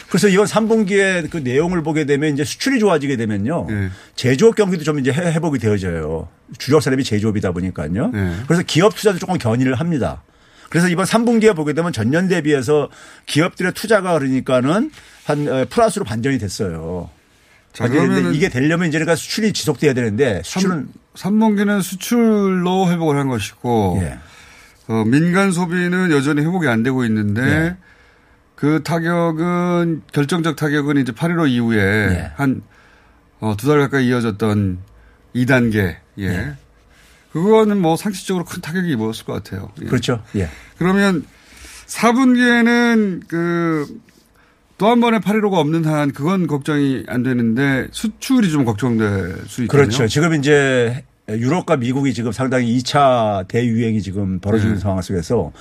그래서 0.08 0.28
이번 0.28 0.46
3분기에 0.46 1.28
그 1.30 1.38
내용을 1.38 1.82
보게 1.82 2.04
되면 2.06 2.32
이제 2.32 2.44
수출이 2.44 2.78
좋아지게 2.78 3.16
되면요. 3.16 3.66
예. 3.70 3.90
제조업 4.14 4.54
경기도 4.54 4.84
좀 4.84 5.00
이제 5.00 5.10
회- 5.12 5.32
회복이 5.32 5.58
되어져요. 5.58 6.28
주력 6.58 6.82
산업이 6.82 7.02
제조업이다 7.02 7.50
보니까요. 7.50 8.12
예. 8.14 8.32
그래서 8.46 8.62
기업 8.64 8.94
투자도 8.94 9.18
조금 9.18 9.38
견인을 9.38 9.74
합니다. 9.74 10.22
그래서 10.70 10.88
이번 10.88 11.04
3분기에 11.06 11.56
보게 11.56 11.72
되면 11.72 11.92
전년 11.92 12.28
대비해서 12.28 12.88
기업들의 13.26 13.72
투자가 13.72 14.16
그러니까는 14.18 14.90
한 15.24 15.48
어, 15.48 15.64
플러스로 15.68 16.04
반전이 16.04 16.38
됐어요. 16.38 17.10
자, 17.74 17.88
그러면은 17.88 18.34
이게 18.34 18.48
되려면 18.48 18.88
이제 18.88 18.98
그러니까 18.98 19.16
수출이 19.16 19.52
지속돼야 19.52 19.94
되는데 19.94 20.42
수출은 20.44 20.88
3, 21.16 21.38
분기는 21.40 21.82
수출로 21.82 22.88
회복을 22.88 23.16
한 23.16 23.28
것이고 23.28 23.98
예. 24.00 24.18
어, 24.86 25.04
민간 25.04 25.50
소비는 25.50 26.12
여전히 26.12 26.42
회복이 26.42 26.68
안 26.68 26.84
되고 26.84 27.04
있는데 27.04 27.42
예. 27.42 27.76
그 28.54 28.84
타격은 28.84 30.02
결정적 30.12 30.54
타격은 30.54 30.98
이제 30.98 31.10
8.15 31.10 31.50
이후에 31.50 31.78
예. 31.78 32.32
한 32.36 32.62
어, 33.40 33.56
두달 33.56 33.80
가까이 33.80 34.06
이어졌던 34.06 34.78
2단계. 35.34 35.96
예. 36.20 36.54
그거는 37.32 37.80
뭐 37.82 37.96
상식적으로 37.96 38.44
큰 38.44 38.62
타격이 38.62 38.92
입었을 38.92 39.24
것 39.24 39.32
같아요. 39.32 39.72
예. 39.82 39.86
그렇죠. 39.86 40.22
예. 40.36 40.48
그러면 40.78 41.26
4분기에는 41.86 43.26
그 43.26 44.00
또 44.76 44.90
한 44.90 45.00
번의 45.00 45.20
8.15가 45.20 45.54
없는 45.54 45.84
한 45.84 46.12
그건 46.12 46.46
걱정이 46.46 47.04
안 47.06 47.22
되는데 47.22 47.86
수출이 47.92 48.50
좀 48.50 48.64
걱정될 48.64 49.44
수 49.46 49.62
있거든요. 49.62 49.66
그렇죠. 49.68 50.06
지금 50.08 50.34
이제 50.34 51.04
유럽과 51.28 51.76
미국이 51.76 52.12
지금 52.12 52.32
상당히 52.32 52.76
2차 52.78 53.46
대유행이 53.48 54.02
지금 54.02 54.40
벌어지는 54.40 54.74
네. 54.74 54.80
상황 54.80 55.00
속에서 55.00 55.52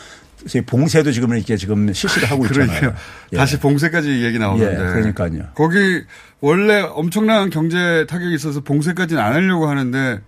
봉쇄도 0.66 1.12
지금 1.12 1.34
이렇게 1.36 1.56
지금 1.56 1.94
실시를 1.94 2.30
하고 2.30 2.46
있잖아요. 2.48 2.94
예. 3.32 3.38
다시 3.38 3.60
봉쇄까지 3.60 4.24
얘기 4.26 4.40
나오는데. 4.40 4.74
예, 4.74 4.78
그러니까요. 4.78 5.50
거기 5.54 6.04
원래 6.42 6.82
엄청난 6.82 7.50
경제 7.50 8.06
타격이 8.10 8.36
있어서 8.36 8.60
봉쇄까지는 8.62 9.22
안 9.22 9.34
하려고 9.34 9.68
하는데 9.68 10.20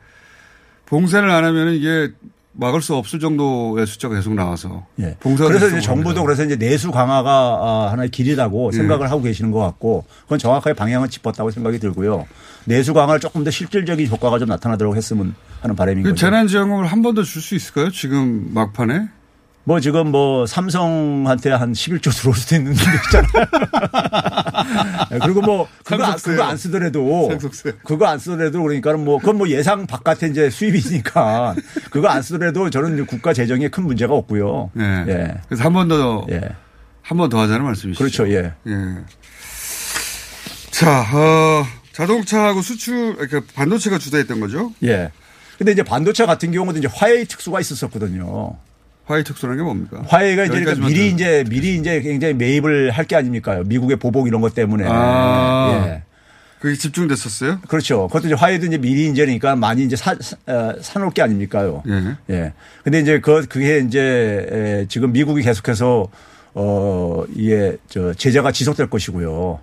봉쇄를 0.86 1.30
안 1.30 1.44
하면 1.44 1.74
이게 1.74 2.12
막을 2.58 2.82
수 2.82 2.96
없을 2.96 3.20
정도의 3.20 3.86
숫자가 3.86 4.16
계속 4.16 4.34
나와서. 4.34 4.86
예. 5.00 5.16
봉쇄가 5.20 5.50
그래서 5.50 5.68
이제 5.68 5.82
정부도. 5.82 6.24
그래서 6.24 6.44
이제 6.44 6.56
내수 6.56 6.92
강화가 6.92 7.30
아, 7.32 7.90
하나의 7.92 8.10
길이라고 8.10 8.72
예. 8.74 8.78
생각을 8.78 9.12
하고 9.12 9.22
계시는 9.22 9.52
것 9.52 9.60
같고 9.60 10.06
그건 10.24 10.40
정확하게 10.40 10.74
방향을 10.74 11.10
짚었다고 11.10 11.52
생각이 11.52 11.80
들고요. 11.80 12.26
내수 12.66 12.94
강화를 12.94 13.20
조금 13.20 13.44
더 13.44 13.52
실질적인 13.52 14.08
효과가 14.08 14.40
좀 14.40 14.48
나타나도록 14.50 14.96
했으면 14.96 15.36
하는 15.62 15.76
바람인 15.76 16.04
그 16.04 16.10
거죠. 16.12 16.20
재난지원금을 16.26 16.86
한 16.88 17.02
번 17.02 17.14
더 17.16 17.24
줄 17.24 17.42
수 17.42 17.56
있을까요? 17.56 17.90
지금 17.92 18.50
막판에? 18.54 19.08
뭐 19.68 19.80
지금 19.80 20.12
뭐 20.12 20.46
삼성한테 20.46 21.50
한 21.52 21.74
11조 21.74 22.16
들어올 22.16 22.36
수도 22.36 22.56
있는 22.56 22.74
데 22.74 22.82
있잖아요. 23.06 23.48
그리고 25.24 25.42
뭐 25.42 25.68
그거, 25.84 26.04
안-. 26.04 26.18
그거 26.18 26.44
안 26.44 26.56
쓰더라도 26.56 27.30
상속세. 27.32 27.72
그거 27.84 28.06
안 28.06 28.20
쓰더라도 28.20 28.62
그러니까는 28.62 29.04
뭐 29.04 29.18
그건 29.18 29.38
뭐 29.38 29.50
예상 29.50 29.88
바깥에 29.88 30.28
이제 30.28 30.50
수입이니까 30.52 31.56
그거 31.90 32.08
안 32.10 32.22
쓰더라도 32.22 32.70
저는 32.70 33.06
국가 33.08 33.34
재정에 33.34 33.68
큰 33.70 33.86
문제가 33.86 34.14
없고요. 34.14 34.70
예. 34.80 34.84
예. 35.08 35.34
그래서 35.48 35.64
한 35.64 35.74
번 35.74 35.88
더, 35.88 36.26
예. 36.32 36.42
한 37.02 37.18
번 37.18 37.30
더 37.30 37.40
하자는 37.40 37.64
말씀이시죠. 37.66 38.04
그렇죠. 38.04 38.30
예. 38.32 38.54
예. 38.68 38.74
자, 40.72 41.02
어, 41.14 41.66
자동차하고 41.92 42.62
수출, 42.62 43.16
그러니까 43.16 43.42
반도체가 43.56 43.98
주도했던 43.98 44.40
거죠? 44.40 44.74
예. 44.84 45.10
근데 45.58 45.72
이제 45.72 45.82
반도체 45.84 46.26
같은 46.26 46.52
경우도 46.52 46.78
이제 46.80 46.88
화웨이 46.94 47.26
특수가 47.26 47.60
있었었거든요. 47.62 48.58
화웨이 49.06 49.24
특수라는 49.24 49.58
게 49.58 49.64
뭡니까? 49.64 50.04
화웨이가 50.08 50.46
이제 50.46 50.60
그러니까 50.62 50.88
미리. 50.88 51.10
이제 51.10 51.44
미리 51.50 51.76
이제 51.76 52.02
굉장히 52.02 52.34
매입을 52.34 52.92
할 52.92 53.06
게 53.06 53.16
아닙니까? 53.16 53.62
미국의 53.66 53.98
보복 53.98 54.28
이런 54.28 54.42
것 54.42 54.54
때문에. 54.56 54.86
아. 54.88 55.86
예. 55.88 56.04
그게 56.60 56.76
집중됐었어요? 56.76 57.60
그렇죠. 57.68 58.08
그것도 58.08 58.28
이제 58.28 58.34
화웨이도 58.36 58.66
이제 58.66 58.78
미리 58.80 59.08
이제 59.08 59.22
그러니까 59.24 59.56
많이 59.56 59.84
이제 59.84 59.96
사, 59.96 60.16
사, 60.20 60.36
어, 60.48 60.74
사놓을 60.82 61.12
게 61.12 61.22
아닙니까요? 61.22 61.84
예. 61.88 62.34
예. 62.34 62.54
근데 62.84 63.00
이제 63.02 63.20
그, 63.20 63.46
그게 63.46 63.80
이제 63.80 64.48
에, 64.52 64.86
지금 64.90 65.12
미국이 65.12 65.44
계속해서 65.44 66.08
어, 66.56 67.24
이게 67.36 67.78
저 67.90 68.14
제재가 68.16 68.52
지속될 68.52 68.90
것이고요. 68.90 69.60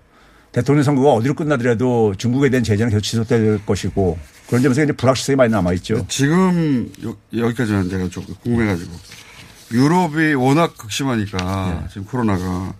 대통령 0.52 0.84
선거가 0.84 1.12
어디로 1.14 1.34
끝나더라도 1.34 2.14
중국에 2.16 2.50
대한 2.50 2.62
제재는 2.62 2.90
계속 2.90 3.00
지속될 3.02 3.64
것이고 3.64 4.18
그런 4.46 4.62
점에서 4.62 4.84
이제 4.84 4.92
불확실성이 4.92 5.34
많이 5.36 5.50
남아있죠. 5.50 6.04
지금 6.08 6.92
여, 7.04 7.16
여기까지는 7.36 7.88
제가 7.88 8.08
좀 8.10 8.22
궁금해가지고 8.44 8.92
유럽이 9.72 10.34
워낙 10.34 10.76
극심하니까 10.76 11.80
네. 11.82 11.88
지금 11.88 12.04
코로나가 12.06 12.74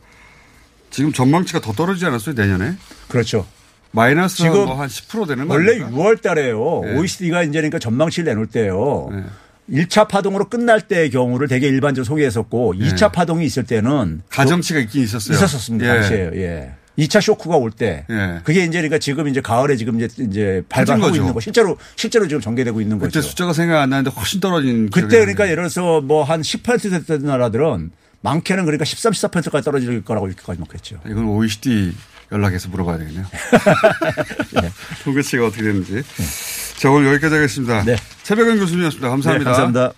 지금 0.90 1.12
전망치가 1.12 1.60
더 1.60 1.72
떨어지지 1.72 2.06
않았어요 2.06 2.34
내년에? 2.34 2.76
그렇죠. 3.08 3.46
마이너스 3.92 4.36
지금 4.36 4.64
뭐 4.66 4.80
한10% 4.80 5.28
되는 5.28 5.48
거 5.48 5.54
원래 5.54 5.72
아닙니까? 5.72 5.90
6월 5.96 6.22
달에요. 6.22 6.82
네. 6.84 6.98
OECD가 6.98 7.42
이제 7.42 7.52
그러니까 7.52 7.78
전망치를 7.78 8.24
내놓을 8.26 8.46
때요. 8.46 9.08
1차 9.70 10.08
파동으로 10.08 10.48
끝날 10.48 10.80
때의 10.80 11.10
경우를 11.10 11.48
되게 11.48 11.68
일반적으로 11.68 12.04
소개했었고 12.04 12.74
예. 12.78 12.88
2차 12.88 13.12
파동이 13.12 13.44
있을 13.46 13.64
때는 13.64 14.22
가정치가 14.28 14.80
있긴 14.80 15.02
있었어요. 15.02 15.36
있었었습니다. 15.36 15.86
예. 15.86 16.00
당시에요. 16.00 16.30
예. 16.34 16.74
2차 16.98 17.20
쇼크가 17.20 17.56
올때 17.56 18.04
예. 18.10 18.40
그게 18.44 18.64
이제 18.64 18.72
그러니까 18.78 18.98
지금 18.98 19.26
이제 19.28 19.40
가을에 19.40 19.76
지금 19.76 20.00
이제 20.00 20.08
이제 20.22 20.62
발발하고 20.68 21.06
거죠. 21.06 21.16
있는 21.16 21.32
거 21.32 21.40
실제로 21.40 21.78
실제로 21.96 22.28
지금 22.28 22.40
전개되고 22.40 22.80
있는 22.80 22.98
그때 22.98 23.18
거죠. 23.20 23.28
숫자가 23.28 23.52
생각 23.52 23.80
안 23.80 23.90
나는데 23.90 24.10
훨씬 24.10 24.40
떨어진. 24.40 24.90
그때 24.90 25.18
그러니까 25.20 25.44
예를 25.46 25.56
들어서 25.68 26.00
뭐 26.00 26.24
한 26.24 26.42
18% 26.42 26.90
됐던 26.90 27.22
나라들은 27.24 27.90
많게는 28.20 28.64
그러니까 28.64 28.84
13, 28.84 29.12
14%까지 29.12 29.64
떨어질 29.64 30.04
거라고 30.04 30.26
이렇게까지 30.28 30.60
막 30.60 30.68
그랬죠. 30.68 31.00
이건 31.06 31.24
OECD 31.24 31.92
연락해서 32.30 32.68
물어봐야 32.68 32.98
되겠네요. 32.98 33.26
통계치가 35.04 35.46
어떻게 35.46 35.62
되는지. 35.62 36.02
자, 36.76 36.90
오늘 36.90 37.08
여기까지 37.14 37.34
하겠습니다. 37.34 37.84
최백은 38.22 38.58
교수님이었습니다. 38.58 39.08
감사합니다. 39.08 39.50
네, 39.50 39.56
감사합니다. 39.56 39.92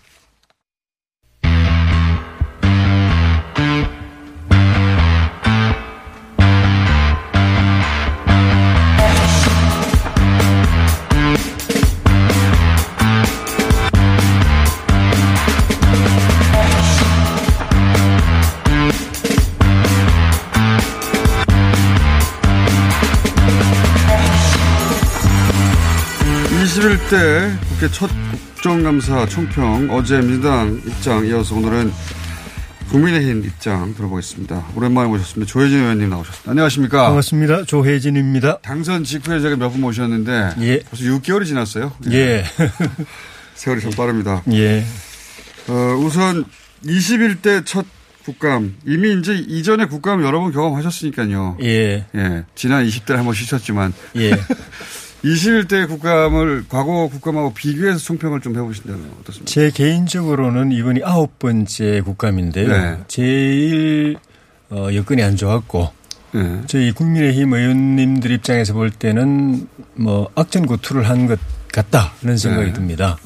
이 27.04 27.06
21대 27.06 27.58
국회 27.68 27.88
첫 27.90 28.10
국정감사 28.54 29.26
총평 29.26 29.88
어제 29.90 30.20
민주당 30.20 30.80
입장 30.86 31.26
이어서 31.26 31.54
오늘은 31.54 31.92
국민의힘 32.90 33.44
입장 33.44 33.94
들어보겠습니다. 33.94 34.68
오랜만에 34.74 35.08
모셨습니다. 35.08 35.50
조혜진 35.50 35.78
의원님 35.80 36.08
나오셨습니다. 36.10 36.50
안녕하십니까? 36.50 37.06
반갑습니다. 37.06 37.64
조혜진입니다. 37.64 38.58
당선 38.62 39.04
직후에 39.04 39.40
제가 39.40 39.56
몇 39.56 39.70
분 39.70 39.80
모셨는데 39.82 40.54
예. 40.60 40.78
벌써 40.80 41.04
6개월이 41.04 41.46
지났어요. 41.46 41.92
예. 42.10 42.44
세월이 43.54 43.80
참 43.82 43.90
빠릅니다. 43.92 44.42
예. 44.52 44.84
어, 45.68 45.72
우선 45.98 46.44
21대 46.86 47.66
첫 47.66 47.84
국감 48.24 48.76
이미 48.86 49.18
이제 49.18 49.34
이전에 49.34 49.86
국감 49.86 50.22
여러 50.24 50.40
번 50.40 50.52
경험하셨으니까요. 50.52 51.58
예. 51.62 52.06
예. 52.14 52.44
지난 52.54 52.86
20대를 52.86 53.16
한번 53.16 53.34
쉬셨지만 53.34 53.92
예. 54.16 54.30
21대 55.24 55.88
국감을 55.88 56.64
과거 56.68 57.08
국감하고 57.08 57.54
비교해서 57.54 57.98
총평을 57.98 58.40
좀 58.40 58.54
해보신다면 58.56 59.10
어떻습니까? 59.20 59.46
제 59.50 59.70
개인적으로는 59.70 60.70
이번이 60.72 61.00
아홉 61.02 61.38
번째 61.38 62.02
국감인데요. 62.02 62.68
네. 62.68 62.98
제일 63.08 64.16
어, 64.70 64.88
여건이 64.94 65.22
안 65.22 65.36
좋았고 65.36 65.90
네. 66.32 66.60
저희 66.66 66.92
국민의힘 66.92 67.52
의원님들 67.54 68.30
입장에서 68.32 68.74
볼 68.74 68.90
때는 68.90 69.66
뭐 69.94 70.30
악전고투를 70.34 71.08
한 71.08 71.26
것 71.26 71.38
같다는 71.72 72.36
생각이 72.36 72.66
네. 72.66 72.72
듭니다. 72.72 73.16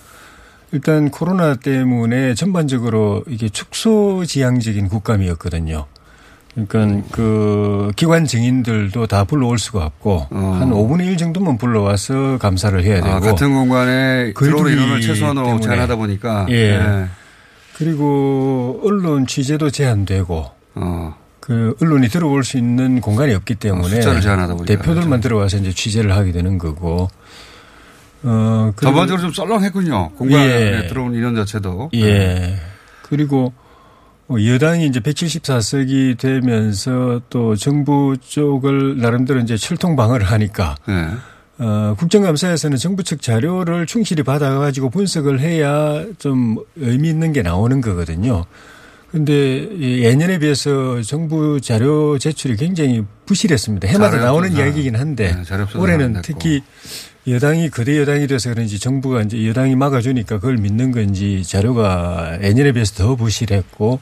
일단 0.73 1.11
코로나 1.11 1.55
때문에 1.55 2.35
전반적으로 2.35 3.25
이게 3.27 3.49
축소지향적인 3.49 4.89
국감이었거든요. 4.89 5.87
그러니까 6.67 7.09
그 7.13 7.93
기관 7.95 8.25
증인들도 8.25 9.07
다 9.07 9.25
불러올 9.25 9.59
수가 9.59 9.85
없고 9.85 10.27
한 10.31 10.71
5분의 10.71 11.07
1 11.07 11.17
정도만 11.17 11.59
불러와서 11.59 12.39
감사를 12.39 12.83
해야 12.83 12.97
되고 12.97 13.09
어. 13.09 13.17
아, 13.17 13.21
같은 13.21 13.55
공간에 13.55 14.33
들어오는 14.33 14.63
거리두기 14.63 14.73
인원을 14.73 15.01
최소한으로. 15.01 15.61
제한하다 15.61 15.97
보니까 15.97 16.47
예. 16.51 16.79
네. 16.79 17.07
그리고 17.77 18.81
언론 18.85 19.27
취재도 19.27 19.71
제한되고 19.71 20.51
어. 20.75 21.15
그 21.41 21.77
언론이 21.81 22.09
들어올 22.09 22.43
수 22.45 22.59
있는 22.59 23.01
공간이 23.01 23.33
없기 23.35 23.55
때문에 23.55 24.01
보니까. 24.57 24.65
대표들만 24.65 25.21
들어와서 25.21 25.59
이제 25.59 25.73
취재를 25.73 26.15
하게 26.17 26.33
되는 26.33 26.59
거고 26.59 27.09
어 28.25 28.73
그리고- 28.75 28.81
전반적으로 28.93 29.23
좀 29.23 29.33
썰렁했군요. 29.33 30.11
공간에 30.19 30.83
예. 30.83 30.87
들어온 30.89 31.15
인원 31.15 31.37
자체도. 31.37 31.91
예. 31.95 32.57
그리고 33.03 33.53
어, 33.57 33.68
여당이 34.31 34.87
이제 34.87 35.01
174석이 35.01 36.19
되면서 36.19 37.21
또 37.31 37.57
정부 37.57 38.17
쪽을 38.21 38.99
나름대로 38.99 39.41
이제 39.41 39.57
철통 39.57 39.97
방어를 39.97 40.27
하니까 40.27 40.77
네. 40.87 41.09
어, 41.59 41.95
국정감사에서는 41.99 42.77
정부 42.77 43.03
측 43.03 43.23
자료를 43.23 43.87
충실히 43.87 44.23
받아가지고 44.23 44.91
분석을 44.91 45.41
해야 45.41 46.05
좀 46.19 46.59
의미 46.77 47.09
있는 47.09 47.33
게 47.33 47.43
나오는 47.43 47.81
거거든요. 47.81 48.45
근데 49.11 49.57
이 49.59 50.05
예년에 50.05 50.39
비해서 50.39 51.01
정부 51.01 51.61
자료 51.63 52.19
제출이 52.19 52.57
굉장히 52.57 53.03
부실했습니다. 53.25 53.89
해마다 53.89 54.19
나오는. 54.19 54.53
이야기이긴 54.53 54.97
한데 54.97 55.35
네, 55.35 55.79
올해는. 55.79 56.21
특히 56.23 56.63
여당이 57.27 57.71
거대 57.71 57.99
여당이 57.99 58.27
돼서 58.27 58.51
그런지 58.51 58.79
정부가 58.79 59.23
이제 59.23 59.49
여당이 59.49 59.77
막아주니까 59.77 60.37
그걸 60.37 60.59
믿는 60.59 60.93
건지 60.93 61.43
자료가 61.45 62.39
예년에 62.43 62.73
비해서 62.73 62.95
더 62.95 63.17
부실했고 63.17 63.99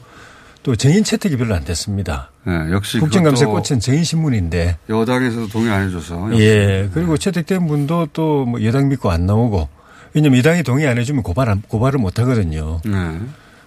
또 0.67 0.75
정인 0.75 1.05
채택이 1.05 1.37
별로 1.37 1.55
안 1.55 1.63
됐습니다. 1.63 2.29
네, 2.43 2.51
역시 2.71 2.99
국정감사 2.99 3.45
꽃은 3.45 3.79
정인 3.79 4.03
신문인데 4.03 4.77
여당에서도 4.89 5.47
동의 5.47 5.71
안 5.71 5.87
해줘서. 5.87 6.29
역시. 6.33 6.43
예. 6.43 6.89
그리고 6.93 7.15
채택된 7.17 7.65
분도 7.67 8.05
또 8.11 8.43
뭐 8.45 8.61
여당 8.65 8.89
믿고 8.89 9.09
안 9.09 9.25
나오고 9.25 9.69
왜냐면 10.13 10.39
여당이 10.39 10.63
동의 10.63 10.85
안 10.85 10.97
해주면 10.97 11.23
고발, 11.23 11.47
안- 11.47 11.61
고발을 11.61 11.99
못 11.99 12.19
하거든요. 12.19 12.81
네. 12.83 13.17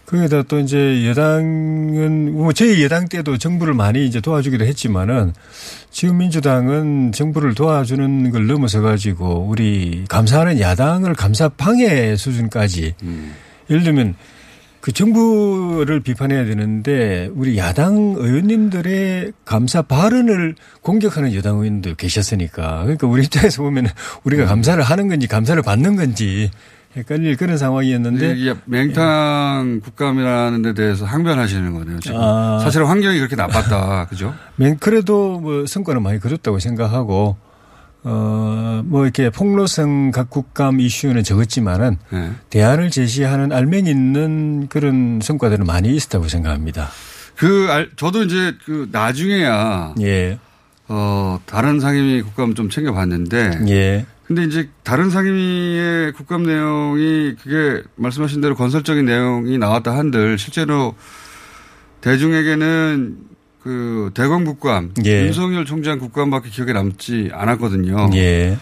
거기다 0.05 0.42
또 0.42 0.59
이제 0.59 1.07
여당은 1.09 2.34
뭐 2.34 2.53
저희 2.53 2.84
여당 2.84 3.09
때도 3.09 3.38
정부를 3.38 3.72
많이 3.72 4.05
이제 4.07 4.20
도와주기도 4.20 4.66
했지만은 4.66 5.32
지금 5.90 6.18
민주당은 6.18 7.12
정부를 7.12 7.55
도와주는 7.55 8.30
걸 8.30 8.46
넘어서 8.46 8.82
가지고 8.82 9.46
우리 9.48 10.05
감사하는 10.11 10.61
야당을 10.61 11.14
감사 11.14 11.48
방해 11.48 12.14
수준까지 12.16 12.94
예를 13.70 13.84
들면 13.84 14.16
그 14.81 14.93
정부를 14.93 16.01
비판해야 16.01 16.45
되는데 16.47 17.28
우리 17.35 17.59
야당 17.59 18.14
의원님들의 18.16 19.33
감사 19.45 19.83
발언을 19.83 20.55
공격하는 20.81 21.35
여당 21.35 21.59
의원도 21.59 21.97
계셨으니까 21.97 22.83
그러니까 22.83 23.07
우리 23.07 23.24
입장에서 23.24 23.62
보면 23.62 23.89
우리가 24.24 24.47
감사를 24.47 24.83
하는 24.83 25.09
건지 25.09 25.26
감사를 25.26 25.61
받는 25.62 25.97
건지 25.97 26.51
헷갈릴 26.97 27.37
그런 27.37 27.57
상황이었는데 27.57 28.35
이게 28.37 28.55
맹탕 28.64 29.81
국감이라는 29.85 30.62
데 30.62 30.74
대해서 30.74 31.05
항변하시는 31.05 31.72
거네요. 31.72 32.01
지금. 32.01 32.18
아. 32.20 32.59
사실은 32.61 32.87
환경이 32.87 33.18
그렇게 33.18 33.37
나빴다. 33.37 34.07
그죠? 34.07 34.35
맨 34.57 34.76
그래도 34.78 35.39
뭐 35.39 35.66
성과는 35.66 36.03
많이 36.03 36.18
거뒀다고 36.18 36.59
생각하고 36.59 37.37
어 38.03 38.61
뭐 38.84 39.05
이렇게 39.05 39.30
폭로성 39.30 40.11
각국감 40.11 40.80
이슈는 40.80 41.22
적었지만은 41.22 41.96
네. 42.11 42.32
대안을 42.51 42.90
제시하는 42.90 43.53
알맹이 43.53 43.90
있는 43.90 44.68
그런 44.68 45.20
성과들은 45.22 45.66
많이 45.66 45.94
있었다고 45.94 46.28
생각합니다. 46.28 46.88
그, 47.36 47.68
알, 47.70 47.90
저도 47.96 48.24
이제 48.24 48.55
그 48.64 48.88
나중에야. 48.92 49.94
예. 50.01 50.38
어, 50.88 51.40
다른 51.46 51.80
상임위 51.80 52.22
국감 52.22 52.55
좀 52.55 52.68
챙겨봤는데. 52.68 53.61
예. 53.68 54.07
근데 54.26 54.44
이제 54.44 54.68
다른 54.84 55.11
상임위의 55.11 56.12
국감 56.12 56.44
내용이 56.44 57.34
그게 57.42 57.82
말씀하신 57.96 58.40
대로 58.40 58.55
건설적인 58.55 59.05
내용이 59.05 59.59
나왔다 59.59 59.96
한들 59.96 60.38
실제로 60.38 60.94
대중에게는 62.01 63.16
그 63.63 64.11
대검 64.15 64.45
국감, 64.45 64.93
예. 65.05 65.27
윤석열 65.27 65.65
총장 65.65 65.99
국감밖에 65.99 66.49
기억에 66.51 66.73
남지 66.73 67.31
않았거든요. 67.33 68.11
예. 68.15 68.57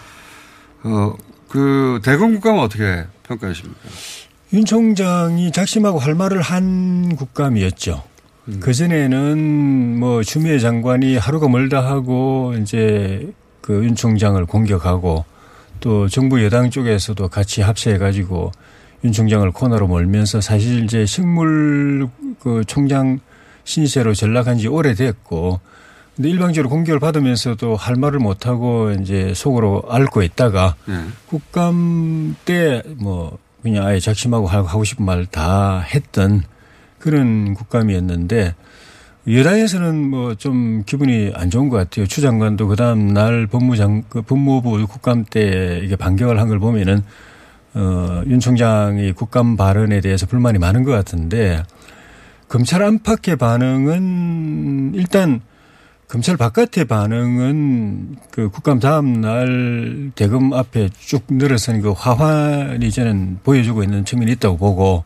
어, 0.83 1.15
그 1.49 2.01
대검 2.05 2.35
국감은 2.35 2.61
어떻게 2.61 3.05
평가하십니까? 3.23 3.81
윤 4.55 4.65
총장이 4.65 5.53
작심하고 5.53 5.99
할 5.99 6.15
말을 6.15 6.41
한 6.41 7.15
국감이었죠. 7.17 8.03
그전에는 8.61 9.99
뭐 9.99 10.23
추미애 10.23 10.59
장관이 10.59 11.17
하루가 11.19 11.49
멀다 11.49 11.85
하고 11.85 12.55
이제 12.61 13.31
그 13.61 13.85
윤 13.85 13.95
총장을 13.95 14.43
공격하고 14.47 15.27
또 15.81 16.09
정부 16.09 16.43
여당 16.43 16.71
쪽에서도 16.71 17.29
같이 17.29 17.61
합세해 17.61 17.99
가지고 17.99 18.51
윤 19.05 19.13
총장을 19.13 19.49
코너로 19.53 19.87
몰면서 19.87 20.41
사실 20.41 20.85
이제 20.85 21.05
식물 21.05 22.09
그 22.41 22.65
총장 22.67 23.21
신세로 23.69 24.15
전락한 24.15 24.57
지 24.57 24.67
오래됐고 24.67 25.61
근데 26.17 26.31
일방적으로 26.31 26.71
공격을 26.71 26.99
받으면서도 27.01 27.77
할 27.77 27.95
말을 27.97 28.19
못하고 28.19 28.91
이제 28.93 29.33
속으로 29.35 29.85
앓고 29.89 30.23
있다가 30.23 30.75
네. 30.87 30.95
국감 31.27 32.35
때 32.47 32.83
뭐 32.97 33.37
그냥 33.63 33.85
아예 33.87 34.01
작심하고 34.01 34.47
하고 34.47 34.85
싶은 34.85 35.05
말 35.05 35.27
다 35.27 35.81
했던 35.81 36.43
그런 36.99 37.53
국감이었는데 37.55 38.55
여당에서는 39.31 40.09
뭐 40.11 40.35
좀 40.37 40.85
기분이 40.87 41.33
안 41.35 41.51
좋은 41.51 41.69
것 41.69 41.77
같아요. 41.77 42.07
추 42.07 42.21
장관도 42.23 42.69
그 42.69 42.77
다음 42.77 43.13
날 43.13 43.47
법무장, 43.47 44.05
그 44.09 44.23
법무부 44.23 44.87
국감 44.87 45.25
때 45.29 45.81
이게 45.85 45.95
반격을 45.97 46.41
한 46.41 46.49
걸 46.49 46.59
보면은 46.59 47.03
어, 47.75 48.23
윤 48.27 48.41
총장의 48.41 49.13
국감 49.13 49.57
발언에 49.59 50.01
대해서 50.01 50.27
불만이 50.27 50.59
많은 50.59 50.83
것 50.85 50.93
같은데 50.93 51.63
검찰 52.49 52.83
안팎의 52.83 53.37
반응은 53.37 54.95
일단 54.95 55.41
검찰 56.09 56.37
바깥의 56.37 56.87
반응은 56.87 58.17
그 58.31 58.49
국감 58.49 58.81
다음 58.81 59.21
날 59.21 60.11
대검 60.15 60.55
앞에 60.55 60.89
쭉 60.99 61.25
늘어선 61.29 61.83
그 61.83 61.93
화환이 61.93 62.91
저는 62.91 63.41
보여주고 63.45 63.83
있는 63.83 64.05
측면이 64.05 64.33
있다고 64.33 64.57
보고 64.57 65.05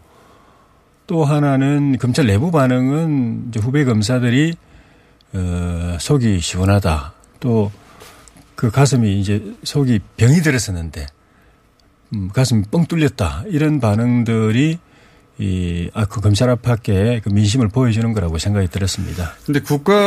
또 1.08 1.24
하나는 1.24 1.98
검찰 1.98 2.26
내부 2.26 2.50
반응은 2.52 3.48
이제 3.48 3.60
후배 3.60 3.84
검사들이 3.84 4.54
어, 5.34 5.96
속이 5.98 6.40
시원하다. 6.40 7.14
또 7.40 7.72
그 8.62 8.70
가슴이 8.70 9.18
이제 9.18 9.42
속이 9.64 9.98
병이 10.16 10.36
들었었는데 10.42 11.04
음, 12.14 12.28
가슴이 12.32 12.62
뻥 12.70 12.86
뚫렸다. 12.86 13.42
이런 13.48 13.80
반응들이 13.80 14.78
이, 15.42 15.90
아, 15.92 16.04
그 16.04 16.20
검찰 16.20 16.48
앞밖에 16.50 17.20
그 17.24 17.28
민심을 17.28 17.66
보여주는 17.68 18.12
거라고 18.12 18.38
생각이 18.38 18.68
들었습니다. 18.68 19.32
근데 19.44 19.58
국감에서 19.58 20.04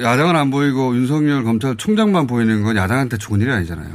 야당은 0.00 0.34
안 0.34 0.50
보이고 0.50 0.96
윤석열 0.96 1.44
검찰총장만 1.44 2.26
보이는 2.26 2.62
건 2.62 2.76
야당한테 2.76 3.18
좋은 3.18 3.40
일이 3.42 3.52
아니잖아요. 3.52 3.90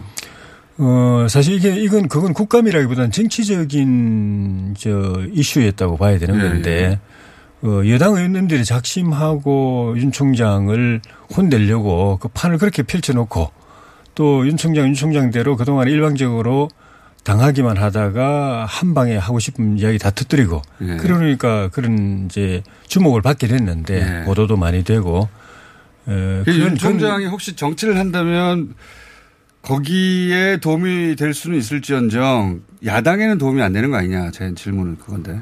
어, 0.78 1.26
사실 1.28 1.56
이게, 1.56 1.76
이건, 1.76 2.08
그건 2.08 2.34
국감이라기보다는 2.34 3.12
정치적인, 3.12 4.76
저, 4.78 5.24
이슈였다고 5.34 5.98
봐야 5.98 6.18
되는 6.20 6.36
예, 6.36 6.40
건데, 6.48 7.00
어, 7.64 7.82
여당 7.90 8.16
의원님들이 8.16 8.64
작심하고 8.64 9.96
윤 9.98 10.12
총장을 10.12 11.02
혼내려고 11.36 12.18
그 12.22 12.30
판을 12.30 12.58
그렇게 12.60 12.84
펼쳐놓고 12.84 13.52
또 14.16 14.46
윤 14.46 14.56
총장, 14.58 14.86
윤 14.86 14.94
총장대로 14.94 15.58
그동안 15.58 15.88
일방적으로 15.90 16.70
당하기만 17.24 17.78
하다가 17.78 18.66
한 18.66 18.94
방에 18.94 19.16
하고 19.18 19.40
싶은 19.40 19.78
이야기 19.78 19.98
다 20.00 20.10
터뜨리고 20.10 20.62
예. 20.82 20.98
그러니까 20.98 21.68
그런 21.70 22.26
이제 22.26 22.64
주목을 22.88 23.22
받게 23.22 23.48
됐는데 23.48 24.22
예. 24.22 24.26
보도도 24.26 24.58
많이 24.58 24.84
되고 24.84 25.28
에, 26.08 26.44
그윤 26.44 26.76
총장이 26.76 27.26
혹시 27.28 27.56
정치를 27.56 27.98
한다면 27.98 28.74
거기에 29.62 30.58
도움이 30.58 31.16
될 31.18 31.34
수는 31.34 31.58
있을지언정 31.58 32.62
야당에는 32.86 33.38
도움이 33.38 33.62
안 33.62 33.74
되는 33.74 33.92
거 33.92 33.98
아니냐 33.98 34.32
제 34.32 34.54
질문은 34.56 34.98
그건데. 34.98 35.42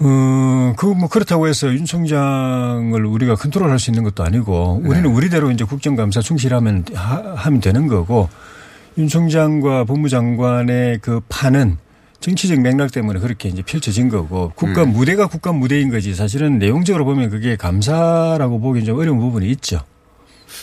어, 0.00 0.74
그, 0.76 0.86
뭐, 0.86 1.08
그렇다고 1.08 1.46
해서 1.46 1.68
윤 1.72 1.84
총장을 1.84 3.06
우리가 3.06 3.36
컨트롤 3.36 3.70
할 3.70 3.78
수 3.78 3.90
있는 3.92 4.02
것도 4.02 4.24
아니고, 4.24 4.82
우리는 4.84 5.08
우리대로 5.08 5.52
이제 5.52 5.62
국정감사 5.64 6.20
충실하면, 6.20 6.84
하, 6.94 7.34
하면 7.36 7.60
되는 7.60 7.86
거고, 7.86 8.28
윤 8.96 9.08
총장과 9.08 9.84
법무장관의 9.84 10.98
그 11.00 11.20
판은 11.28 11.78
정치적 12.20 12.60
맥락 12.60 12.92
때문에 12.92 13.20
그렇게 13.20 13.48
이제 13.50 13.62
펼쳐진 13.62 14.08
거고, 14.08 14.52
국감 14.54 14.88
음. 14.88 14.92
무대가 14.92 15.26
국감 15.26 15.56
무대인 15.56 15.90
거지, 15.90 16.14
사실은 16.14 16.58
내용적으로 16.58 17.04
보면 17.04 17.28
그게 17.28 17.56
감사라고 17.56 18.60
보기엔 18.60 18.86
좀 18.86 18.98
어려운 18.98 19.18
부분이 19.18 19.46
있죠. 19.50 19.80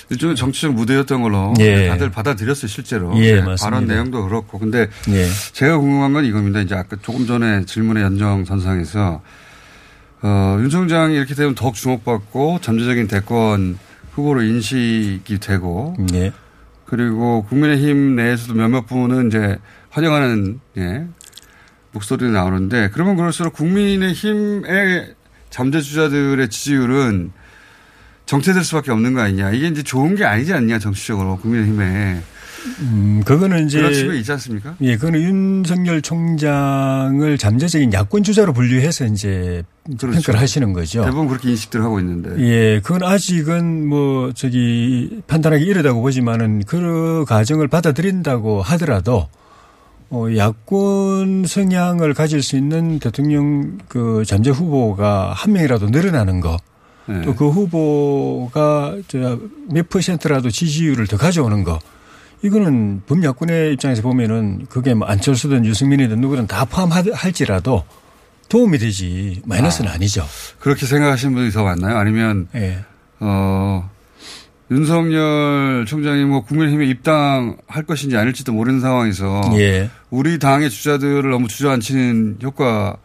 일종의 0.09 0.35
정치적 0.35 0.73
무대였던 0.73 1.21
걸로 1.21 1.53
예. 1.59 1.87
다들 1.89 2.09
받아들였어요 2.09 2.67
실제로. 2.67 3.11
예, 3.17 3.35
네, 3.35 3.41
맞습니다. 3.41 3.63
발언 3.63 3.85
내용도 3.85 4.23
그렇고. 4.23 4.57
근데 4.57 4.87
예. 5.09 5.27
제가 5.53 5.77
궁금한 5.77 6.13
건 6.13 6.25
이겁니다. 6.25 6.61
이제 6.61 6.73
아까 6.75 6.97
조금 7.01 7.27
전에 7.27 7.65
질문의 7.65 8.03
연장선상에서 8.03 9.21
어, 10.23 10.57
윤 10.59 10.69
총장이 10.69 11.15
이렇게 11.15 11.35
되면 11.35 11.55
더욱 11.55 11.75
주목받고 11.75 12.59
잠재적인 12.61 13.07
대권 13.07 13.77
후보로 14.13 14.43
인식이 14.43 15.39
되고 15.39 15.95
예. 16.13 16.31
그리고 16.91 17.45
국민의힘 17.47 18.17
내에서도 18.17 18.53
몇몇 18.53 18.85
분은 18.85 19.27
이제 19.27 19.57
환영하는 19.91 20.59
예, 20.75 21.05
목소리가 21.93 22.31
나오는데 22.31 22.89
그러면 22.91 23.15
그럴수록 23.15 23.53
국민의힘의 23.53 25.15
잠재주자들의 25.49 26.49
지지율은 26.49 27.31
정체될 28.25 28.65
수밖에 28.65 28.91
없는 28.91 29.13
거 29.13 29.21
아니냐. 29.21 29.51
이게 29.51 29.67
이제 29.67 29.83
좋은 29.83 30.15
게 30.15 30.25
아니지 30.25 30.53
않냐, 30.53 30.79
정치적으로, 30.79 31.37
국민의힘에. 31.37 32.21
음, 32.81 33.21
그거는 33.25 33.65
이제. 33.65 33.79
그런 33.79 33.93
측면이 33.93 34.19
있지 34.19 34.31
않습니까? 34.31 34.75
예, 34.81 34.95
그거는 34.95 35.21
윤석열 35.21 36.01
총장을 36.01 37.37
잠재적인 37.37 37.93
야권 37.93 38.23
주자로 38.23 38.53
분류해서 38.53 39.05
이제 39.05 39.63
평가를 39.99 40.39
하시는 40.39 40.73
거죠. 40.73 41.01
그렇죠. 41.01 41.05
대부분 41.05 41.27
그렇게 41.27 41.49
인식들 41.49 41.81
하고 41.81 41.99
있는데. 41.99 42.39
예, 42.39 42.81
그건 42.81 43.03
아직은 43.03 43.87
뭐 43.87 44.31
저기 44.33 45.21
판단하기 45.27 45.63
이르다고 45.65 46.01
보지만은 46.01 46.63
그 46.65 47.25
과정을 47.27 47.67
받아들인다고 47.67 48.61
하더라도 48.61 49.27
어, 50.09 50.27
야권 50.35 51.45
성향을 51.47 52.13
가질 52.13 52.43
수 52.43 52.57
있는 52.57 52.99
대통령 52.99 53.77
그 53.87 54.23
잠재 54.27 54.49
후보가 54.49 55.33
한 55.33 55.53
명이라도 55.53 55.89
늘어나는 55.89 56.41
거. 56.41 56.57
네. 57.07 57.21
또그 57.21 57.49
후보가 57.49 58.97
저몇 59.07 59.89
퍼센트라도 59.89 60.51
지지율을 60.51 61.07
더 61.07 61.17
가져오는 61.17 61.63
거. 61.63 61.79
이거는 62.43 63.03
범야권의 63.05 63.73
입장에서 63.73 64.01
보면은 64.01 64.65
그게 64.69 64.93
뭐 64.93 65.07
안철수든 65.07 65.65
유승민이든 65.65 66.19
누구든 66.19 66.47
다 66.47 66.65
포함할지라도 66.65 67.83
도움이 68.49 68.77
되지 68.79 69.41
마이너스는 69.45 69.91
아. 69.91 69.97
니죠 69.97 70.25
그렇게 70.59 70.85
생각하시는 70.85 71.33
분이 71.33 71.51
더 71.51 71.63
많나요? 71.63 71.97
아니면 71.97 72.47
예. 72.55 72.83
어 73.19 73.89
윤석열 74.71 75.85
총장이 75.87 76.23
뭐 76.25 76.43
국민의힘에 76.43 76.85
입당할 76.85 77.83
것인지 77.85 78.17
아닐지도 78.17 78.53
모르는 78.53 78.79
상황에서 78.79 79.41
예. 79.53 79.89
우리 80.09 80.39
당의 80.39 80.69
주자들을 80.69 81.29
너무 81.29 81.47
주저앉히는 81.47 82.39
효과 82.41 82.97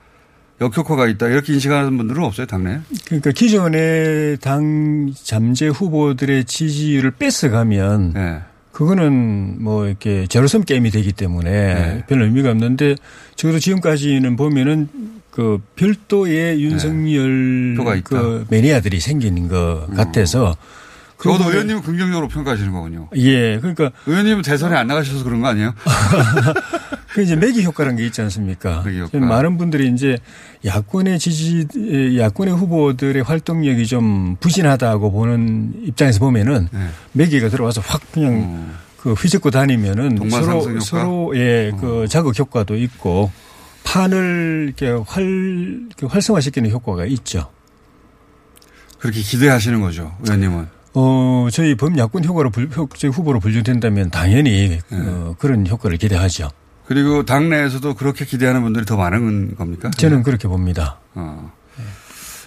역효과가 0.61 1.07
있다 1.09 1.27
이렇게 1.29 1.53
인식하는 1.53 1.97
분들은 1.97 2.23
없어요 2.23 2.47
당내. 2.47 2.81
그러니까 3.05 3.31
기존의 3.31 4.39
당 4.39 5.13
잠재 5.23 5.69
후보들의 5.69 6.45
지지율을 6.45 7.13
뺏어가면 7.13 8.13
네. 8.15 8.41
그거는 8.77 9.57
뭐 9.65 9.87
이렇게 9.87 10.27
제로섬 10.27 10.65
게임이 10.65 10.91
되기 10.91 11.11
때문에 11.11 11.51
네. 11.51 12.05
별 12.07 12.21
의미가 12.21 12.51
없는데 12.51 12.97
적어도 13.35 13.59
지금까지는 13.59 14.37
보면은 14.37 14.89
그 15.31 15.63
별도의 15.77 16.63
윤석열 16.63 17.77
효과가 17.79 18.01
그 18.05 18.45
매니아들이 18.51 19.01
생기는 19.01 19.49
것 19.49 19.87
같아서 19.97 20.59
부분에- 21.19 21.51
의원님은 21.51 21.83
긍정적으로 21.83 22.29
평가하시는 22.29 22.71
거군요. 22.73 23.09
예, 23.17 23.59
그러니까 23.59 23.91
의원님은 24.07 24.43
대선에 24.43 24.77
안 24.77 24.87
나가셔서 24.87 25.25
그런 25.25 25.41
거 25.41 25.49
아니에요? 25.49 25.75
그 27.15 27.23
이제 27.23 27.35
매기 27.35 27.65
효과라는 27.65 27.97
게 27.97 28.05
있지 28.05 28.21
않습니까? 28.21 28.83
효과. 28.83 29.19
많은 29.19 29.57
분들이 29.57 29.89
이제 29.89 30.19
야권의 30.65 31.19
지지, 31.19 31.67
야권의 32.19 32.55
후보들의 32.55 33.23
활동력이 33.23 33.87
좀 33.87 34.37
부진하다고 34.41 35.11
보는 35.13 35.75
입장에서 35.85 36.19
보면은 36.21 36.69
네. 36.71 36.89
매기가 37.13 37.49
들어와서 37.49 37.81
확 37.81 38.03
그냥 38.13 38.75
그 38.99 39.15
휘젓고 39.15 39.51
다니면은 39.51 40.29
서로? 40.29 40.81
서로 40.81 41.33
예, 41.37 41.73
그 41.81 42.07
자극 42.09 42.39
효과도 42.39 42.77
있고 42.77 43.31
판을 43.85 44.75
이렇게 44.77 44.91
활, 45.07 45.25
이렇게 45.87 46.07
활성화시키는 46.07 46.71
효과가 46.71 47.07
있죠. 47.07 47.51
그렇게 48.99 49.21
기대하시는 49.21 49.81
거죠, 49.81 50.15
의원님은. 50.25 50.76
어, 50.99 51.49
저희 51.53 51.75
범야권 51.75 52.25
효과로 52.25 52.49
분, 52.49 52.71
저희 52.97 53.11
후보로 53.11 53.39
분류된다면 53.39 54.11
당연히 54.11 54.81
네. 54.89 54.99
어, 54.99 55.37
그런 55.39 55.67
효과를 55.67 55.99
기대하죠. 55.99 56.49
그리고 56.87 57.25
당내에서도 57.27 57.95
그렇게 57.95 58.25
기대하는 58.25 58.63
분들이 58.63 58.87
더 58.87 58.97
많은 58.97 59.57
겁니까? 59.57 59.91
저는 59.91 60.23
그렇게 60.23 60.49
봅니다. 60.49 60.99
어. 61.15 61.53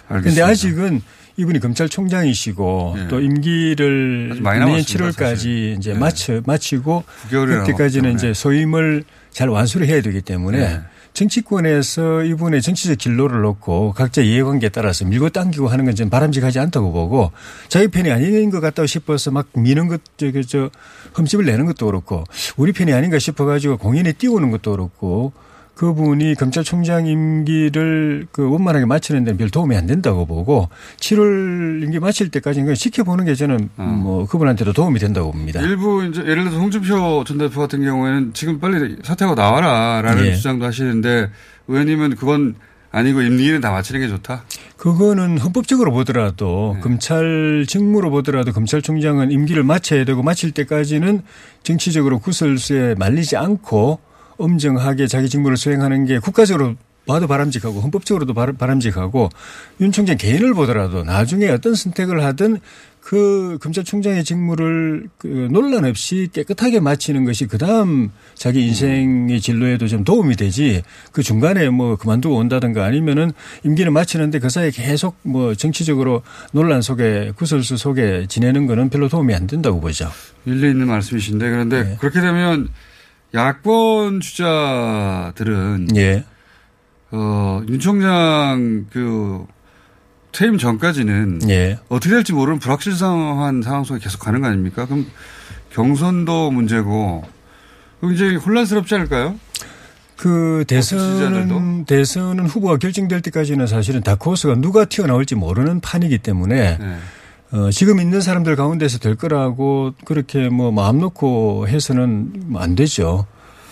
그런데 0.08 0.42
알겠습니다. 0.42 0.46
아직은 0.46 1.02
이분이 1.36 1.60
검찰총장이시고 1.60 2.96
예. 2.98 3.08
또 3.08 3.20
임기를 3.20 4.40
내년 4.42 4.58
남았습니다, 4.68 5.10
7월까지 5.10 5.16
사실. 5.36 5.76
이제 5.78 5.90
예. 5.92 5.94
마치 5.94 6.42
마치고 6.44 7.04
9개월이나 7.30 7.60
그때까지는 7.60 8.14
이제 8.14 8.34
소임을 8.34 9.04
잘 9.30 9.48
완수를 9.48 9.86
해야 9.86 10.02
되기 10.02 10.20
때문에 10.22 10.58
예. 10.58 10.80
정치권에서 11.12 12.24
이분의 12.24 12.62
정치적 12.62 12.98
진로를 12.98 13.42
놓고 13.42 13.92
각자 13.92 14.22
이해관계에 14.22 14.70
따라서 14.70 15.04
밀고 15.04 15.30
당기고 15.30 15.68
하는 15.68 15.84
건 15.84 16.10
바람직하지 16.10 16.58
않다고 16.58 16.92
보고 16.92 17.32
자기 17.68 17.88
편이 17.88 18.10
아닌 18.10 18.50
것 18.50 18.60
같다고 18.60 18.86
싶어서 18.86 19.30
막 19.30 19.46
미는 19.54 19.88
것, 19.88 20.00
저기, 20.16 20.44
저, 20.46 20.70
흠집을 21.14 21.44
내는 21.44 21.66
것도 21.66 21.86
그렇고 21.86 22.24
우리 22.56 22.72
편이 22.72 22.92
아닌가 22.92 23.18
싶어 23.18 23.44
가지고 23.44 23.76
공연에 23.76 24.12
띄우는 24.12 24.50
것도 24.50 24.70
그렇고 24.72 25.32
그분이 25.80 26.34
검찰총장 26.34 27.06
임기를 27.06 28.26
그 28.32 28.50
원만하게 28.50 28.84
마치는 28.84 29.24
데는 29.24 29.38
별 29.38 29.48
도움이 29.48 29.74
안 29.74 29.86
된다고 29.86 30.26
보고 30.26 30.68
7월 30.98 31.82
임기 31.82 32.00
마칠 32.00 32.28
때까지는 32.28 32.74
지켜보는 32.74 33.24
게 33.24 33.34
저는 33.34 33.70
뭐 33.76 34.26
그분한테도 34.26 34.74
도움이 34.74 34.98
된다고 34.98 35.32
봅니다. 35.32 35.62
일부 35.62 36.04
이제 36.04 36.20
예를 36.20 36.44
들어서 36.44 36.58
홍준표 36.58 37.24
전 37.26 37.38
대표 37.38 37.60
같은 37.60 37.82
경우에는 37.82 38.34
지금 38.34 38.60
빨리 38.60 38.98
사퇴하고 39.02 39.34
나와라라는 39.34 40.26
예. 40.26 40.34
주장도 40.34 40.66
하시는데 40.66 41.30
의원님은 41.68 42.16
그건 42.16 42.56
아니고 42.90 43.22
임기는 43.22 43.62
다 43.62 43.70
마치는 43.70 44.02
게 44.02 44.08
좋다. 44.08 44.42
그거는 44.76 45.38
헌법적으로 45.38 45.92
보더라도 45.92 46.72
네. 46.74 46.82
검찰 46.82 47.64
직무로 47.66 48.10
보더라도 48.10 48.52
검찰총장은 48.52 49.30
임기를 49.30 49.62
마쳐야 49.62 50.04
되고 50.04 50.22
마칠 50.22 50.50
때까지는 50.50 51.22
정치적으로 51.62 52.18
구설수에 52.18 52.96
말리지 52.96 53.38
않고 53.38 54.09
엄정하게 54.44 55.06
자기 55.06 55.28
직무를 55.28 55.56
수행하는 55.56 56.04
게 56.06 56.18
국가적으로 56.18 56.74
봐도 57.06 57.26
바람직하고 57.26 57.80
헌법적으로도 57.80 58.34
바- 58.34 58.52
바람직하고 58.52 59.30
윤 59.80 59.90
총장 59.90 60.16
개인을 60.16 60.54
보더라도 60.54 61.02
나중에 61.02 61.48
어떤 61.48 61.74
선택을 61.74 62.22
하든 62.24 62.58
그 63.00 63.56
검찰총장의 63.62 64.22
직무를 64.24 65.08
그 65.16 65.48
논란 65.50 65.86
없이 65.86 66.28
깨끗하게 66.32 66.80
마치는 66.80 67.24
것이 67.24 67.46
그다음 67.46 68.10
자기 68.34 68.66
인생의 68.66 69.40
진로에도 69.40 69.88
좀 69.88 70.04
도움이 70.04 70.36
되지 70.36 70.82
그 71.10 71.22
중간에 71.22 71.70
뭐 71.70 71.96
그만두고 71.96 72.36
온다든가 72.36 72.84
아니면은 72.84 73.32
임기를 73.64 73.90
마치는데 73.90 74.38
그 74.38 74.50
사이에 74.50 74.70
계속 74.70 75.16
뭐 75.22 75.54
정치적으로 75.54 76.22
논란 76.52 76.82
속에 76.82 77.32
구설수 77.34 77.78
속에 77.78 78.26
지내는 78.28 78.66
거는 78.66 78.90
별로 78.90 79.08
도움이 79.08 79.34
안 79.34 79.46
된다고 79.46 79.80
보죠. 79.80 80.10
일리 80.44 80.68
있는 80.70 80.86
말씀이신데 80.86 81.50
그런데 81.50 81.82
네. 81.82 81.96
그렇게 81.98 82.20
되면 82.20 82.68
야권 83.34 84.20
주자들은 84.20 85.88
예. 85.96 86.24
어, 87.12 87.62
윤 87.68 87.78
총장 87.78 88.86
그 88.90 89.46
퇴임 90.32 90.58
전까지는 90.58 91.48
예. 91.48 91.78
어떻게 91.88 92.14
될지 92.14 92.32
모르는 92.32 92.58
불확실성한 92.58 93.62
상황 93.62 93.84
속에 93.84 94.00
계속 94.00 94.20
가는 94.20 94.40
거 94.40 94.48
아닙니까? 94.48 94.86
그럼 94.86 95.06
경선도 95.70 96.50
문제고 96.50 97.24
굉장히 98.00 98.36
혼란스럽지 98.36 98.94
않을까요? 98.94 99.38
그 100.16 100.64
대선은 100.68 101.86
대선은 101.86 102.46
후보가 102.46 102.76
결정될 102.76 103.22
때까지는 103.22 103.66
사실은 103.66 104.02
다크호스가 104.02 104.56
누가 104.56 104.84
튀어나올지 104.84 105.34
모르는 105.34 105.80
판이기 105.80 106.18
때문에 106.18 106.76
네. 106.78 106.96
어, 107.52 107.70
지금 107.70 108.00
있는 108.00 108.20
사람들 108.20 108.54
가운데서 108.54 108.98
될 108.98 109.16
거라고 109.16 109.92
그렇게 110.04 110.48
뭐 110.48 110.70
마음 110.70 111.00
놓고 111.00 111.66
해서는 111.66 112.32
뭐안 112.46 112.76
되죠. 112.76 113.26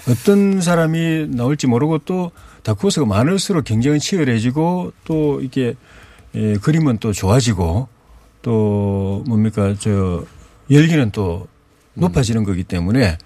어떤 0.09 0.61
사람이 0.61 1.29
나올지 1.31 1.66
모르고 1.66 1.99
또 1.99 2.33
다크호스가 2.64 3.07
많을수록 3.07 3.64
경쟁은 3.64 4.01
치열해지고 4.01 4.93
또 5.05 5.41
이게 5.41 5.74
예, 6.35 6.55
그림은 6.55 6.99
또 6.99 7.12
좋아지고 7.12 7.89
또 8.43 9.24
뭡니까 9.29 9.74
저 9.79 10.24
열기는 10.70 11.11
또 11.12 11.47
높아지는 11.95 12.45
거기 12.45 12.64
때문에 12.64 13.16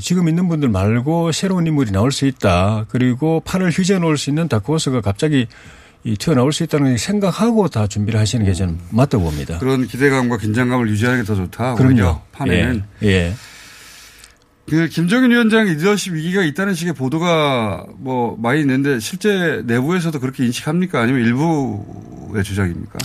지금 0.00 0.28
있는 0.28 0.48
분들 0.48 0.68
말고 0.68 1.32
새로운 1.32 1.66
인물이 1.66 1.90
나올 1.92 2.12
수 2.12 2.26
있다. 2.26 2.86
그리고 2.88 3.40
판을 3.40 3.70
휘저 3.70 3.98
놓을 3.98 4.18
수 4.18 4.30
있는 4.30 4.48
다크호스가 4.48 5.00
갑자기 5.00 5.46
이 6.06 6.16
튀어나올 6.16 6.52
수 6.52 6.62
있다는 6.62 6.86
걸 6.86 6.98
생각하고 6.98 7.66
다 7.68 7.88
준비를 7.88 8.20
하시는 8.20 8.46
게 8.46 8.52
저는 8.54 8.78
맞다고 8.90 9.24
봅니다. 9.24 9.58
그런 9.58 9.88
기대감과 9.88 10.38
긴장감을 10.38 10.88
유지하는 10.88 11.20
게 11.22 11.26
더 11.26 11.34
좋다. 11.34 11.74
그럼요. 11.74 12.20
판에는. 12.30 12.84
예. 13.02 13.08
예. 13.08 13.34
그 14.68 14.88
김정인 14.88 15.30
위원장 15.32 15.64
리더십 15.64 16.14
위기가 16.14 16.42
있다는 16.42 16.74
식의 16.74 16.92
보도가 16.94 17.86
뭐 17.98 18.36
많이 18.40 18.60
있는데 18.60 19.00
실제 19.00 19.62
내부에서도 19.66 20.18
그렇게 20.20 20.44
인식합니까? 20.46 21.00
아니면 21.00 21.22
일부의 21.22 22.44
주장입니까? 22.44 22.98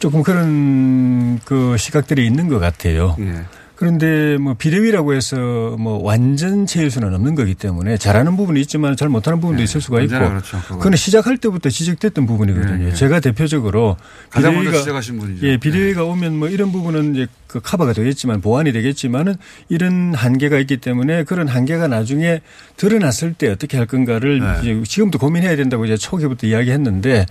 조금 0.00 0.22
그런 0.24 1.38
그 1.44 1.76
시각들이 1.76 2.26
있는 2.26 2.48
것 2.48 2.58
같아요. 2.58 3.16
예. 3.20 3.44
그런데 3.78 4.36
뭐 4.38 4.54
비대위라고 4.54 5.14
해서 5.14 5.36
뭐 5.78 6.02
완전 6.02 6.66
체일 6.66 6.90
수는 6.90 7.14
없는 7.14 7.36
거기 7.36 7.54
때문에 7.54 7.96
잘하는 7.96 8.36
부분이 8.36 8.60
있지만 8.62 8.96
잘 8.96 9.08
못하는 9.08 9.40
부분도 9.40 9.62
있을 9.62 9.80
수가 9.80 10.00
있고. 10.00 10.18
그렇죠, 10.18 10.60
그건. 10.66 10.96
시작할 10.96 11.38
때부터 11.38 11.70
지적됐던 11.70 12.26
부분이거든요. 12.26 12.86
예, 12.86 12.88
예. 12.88 12.92
제가 12.92 13.20
대표적으로 13.20 13.96
가장 14.30 14.56
먼저 14.56 14.72
비대위가- 14.72 14.78
시작하신 14.80 15.18
분이죠. 15.20 15.46
예, 15.46 15.58
비대위가 15.58 16.02
오면 16.02 16.36
뭐 16.40 16.48
이런 16.48 16.72
부분은 16.72 17.14
이제 17.14 17.28
그 17.46 17.60
커버가 17.60 17.92
되겠지만 17.92 18.40
보완이 18.40 18.72
되겠지만은 18.72 19.36
이런 19.68 20.12
한계가 20.12 20.58
있기 20.58 20.78
때문에 20.78 21.22
그런 21.22 21.46
한계가 21.46 21.86
나중에 21.86 22.40
드러났을 22.76 23.32
때 23.34 23.48
어떻게 23.48 23.76
할 23.76 23.86
건가를 23.86 24.40
네. 24.64 24.82
지금도 24.82 25.20
고민해야 25.20 25.54
된다고 25.54 25.84
이제 25.84 25.96
초기부터 25.96 26.48
이야기했는데 26.48 27.26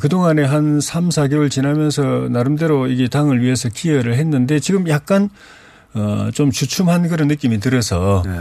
그동안에 0.00 0.42
한 0.42 0.80
3, 0.80 1.10
4개월 1.10 1.48
지나면서 1.48 2.26
나름대로 2.28 2.88
이게 2.88 3.06
당을 3.06 3.40
위해서 3.40 3.68
기여를 3.68 4.14
했는데 4.16 4.58
지금 4.58 4.88
약간 4.88 5.30
어, 5.96 6.30
좀 6.32 6.50
주춤한 6.50 7.08
그런 7.08 7.28
느낌이 7.28 7.58
들어서 7.60 8.22
네. 8.26 8.40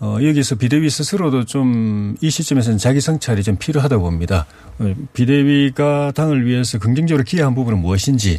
어, 0.00 0.18
여기서 0.22 0.54
비대위 0.56 0.88
스스로도 0.90 1.44
좀 1.44 2.14
이 2.20 2.30
시점에서는 2.30 2.78
자기 2.78 3.00
성찰이 3.00 3.42
좀 3.42 3.56
필요하다고 3.56 4.02
봅니다. 4.02 4.46
어, 4.78 4.94
비대위가 5.12 6.12
당을 6.14 6.46
위해서 6.46 6.78
긍정적으로 6.78 7.24
기여한 7.24 7.54
부분은 7.54 7.78
무엇인지 7.80 8.38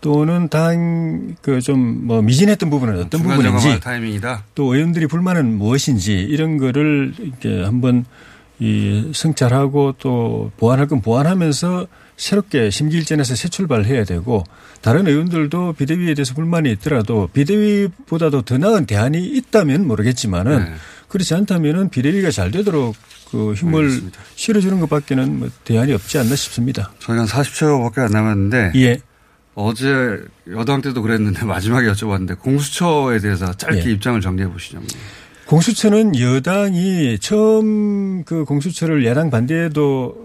또는 0.00 0.48
당 0.48 1.34
그 1.42 1.60
좀 1.60 2.06
뭐 2.06 2.22
미진했던 2.22 2.70
부분은 2.70 2.98
어떤 3.00 3.22
부분인지 3.22 3.80
타이밍이다. 3.80 4.44
또 4.54 4.74
의원들이 4.74 5.06
불만은 5.06 5.58
무엇인지 5.58 6.14
이런 6.14 6.56
거를 6.58 7.12
이렇게 7.18 7.62
한번 7.62 8.04
이 8.58 9.10
성찰하고 9.14 9.94
또 9.98 10.50
보완할 10.58 10.86
건 10.88 11.00
보완하면서 11.02 11.86
새롭게 12.20 12.68
심기일전에서 12.68 13.34
새 13.34 13.48
출발을 13.48 13.86
해야 13.86 14.04
되고 14.04 14.44
다른 14.82 15.06
의원들도 15.06 15.72
비대위에 15.72 16.14
대해서 16.14 16.34
불만이 16.34 16.70
있더라도 16.72 17.28
비대위보다도 17.32 18.42
더 18.42 18.58
나은 18.58 18.84
대안이 18.84 19.24
있다면 19.24 19.86
모르겠지만은 19.86 20.58
네. 20.58 20.74
그렇지 21.08 21.34
않다면은 21.34 21.88
비대위가 21.88 22.30
잘 22.30 22.50
되도록 22.50 22.94
그 23.30 23.54
힘을 23.54 24.02
실어주는 24.34 24.80
것밖에는 24.80 25.38
뭐 25.38 25.48
대안이 25.64 25.94
없지 25.94 26.18
않나 26.18 26.36
싶습니다. 26.36 26.92
저희가 26.98 27.22
한 27.22 27.28
40초밖에 27.28 27.98
안 28.00 28.12
남았는데 28.12 28.72
예. 28.76 29.00
어제 29.54 30.20
여당 30.50 30.82
때도 30.82 31.00
그랬는데 31.00 31.44
마지막에 31.46 31.90
여쭤봤는데 31.90 32.38
공수처에 32.38 33.18
대해서 33.20 33.54
짧게 33.54 33.88
예. 33.88 33.92
입장을 33.92 34.20
정리해 34.20 34.48
보시죠. 34.50 34.82
공수처는 35.46 36.20
여당이 36.20 37.18
처음 37.18 38.24
그 38.24 38.44
공수처를 38.44 39.06
야당 39.06 39.30
반대에도 39.30 40.22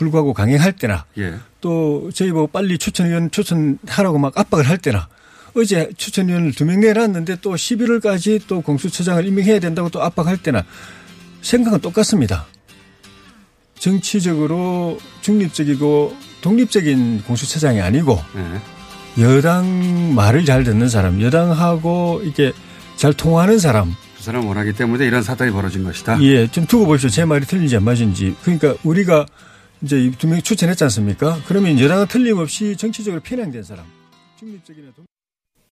불구하고 0.00 0.32
강행할 0.32 0.72
때나 0.72 1.04
예. 1.18 1.34
또 1.60 2.10
저희 2.14 2.30
뭐 2.32 2.46
빨리 2.46 2.78
추천위원 2.78 3.30
추천하라고 3.30 4.18
막 4.18 4.32
압박을 4.38 4.66
할 4.66 4.78
때나 4.78 5.08
어제 5.54 5.90
추천위원을 5.96 6.52
두 6.52 6.64
명 6.64 6.80
내놨는데 6.80 7.36
또 7.42 7.54
11월까지 7.54 8.40
또 8.46 8.62
공수처장을 8.62 9.26
임명해야 9.26 9.60
된다고 9.60 9.90
또 9.90 10.02
압박할 10.02 10.38
때나 10.38 10.64
생각은 11.42 11.80
똑같습니다. 11.80 12.46
정치적으로 13.78 14.98
중립적이고 15.22 16.16
독립적인 16.40 17.22
공수처장이 17.24 17.80
아니고 17.80 18.18
네. 18.34 19.22
여당 19.22 20.14
말을 20.14 20.44
잘 20.46 20.64
듣는 20.64 20.88
사람, 20.88 21.20
여당하고 21.20 22.22
이게 22.24 22.52
잘 22.96 23.12
통하는 23.12 23.58
사람. 23.58 23.94
그 24.16 24.22
사람 24.22 24.46
원하기 24.46 24.74
때문에 24.74 25.06
이런 25.06 25.22
사단이 25.22 25.50
벌어진 25.50 25.82
것이다. 25.84 26.22
예, 26.22 26.46
좀 26.46 26.66
두고 26.66 26.86
보십시오. 26.86 27.08
제 27.10 27.24
말이 27.24 27.44
틀린지 27.46 27.76
안 27.76 27.84
맞은지. 27.84 28.36
그러니까 28.42 28.74
우리가 28.84 29.26
이제 29.82 30.10
두명 30.18 30.42
추천했지 30.42 30.84
않습니까? 30.84 31.40
그러면 31.46 31.78
여당은 31.80 32.06
틀림없이 32.08 32.76
정치적으로 32.76 33.22
편향된 33.22 33.62
사람. 33.62 33.86
중립적이나 34.38 34.92
독- 34.94 35.06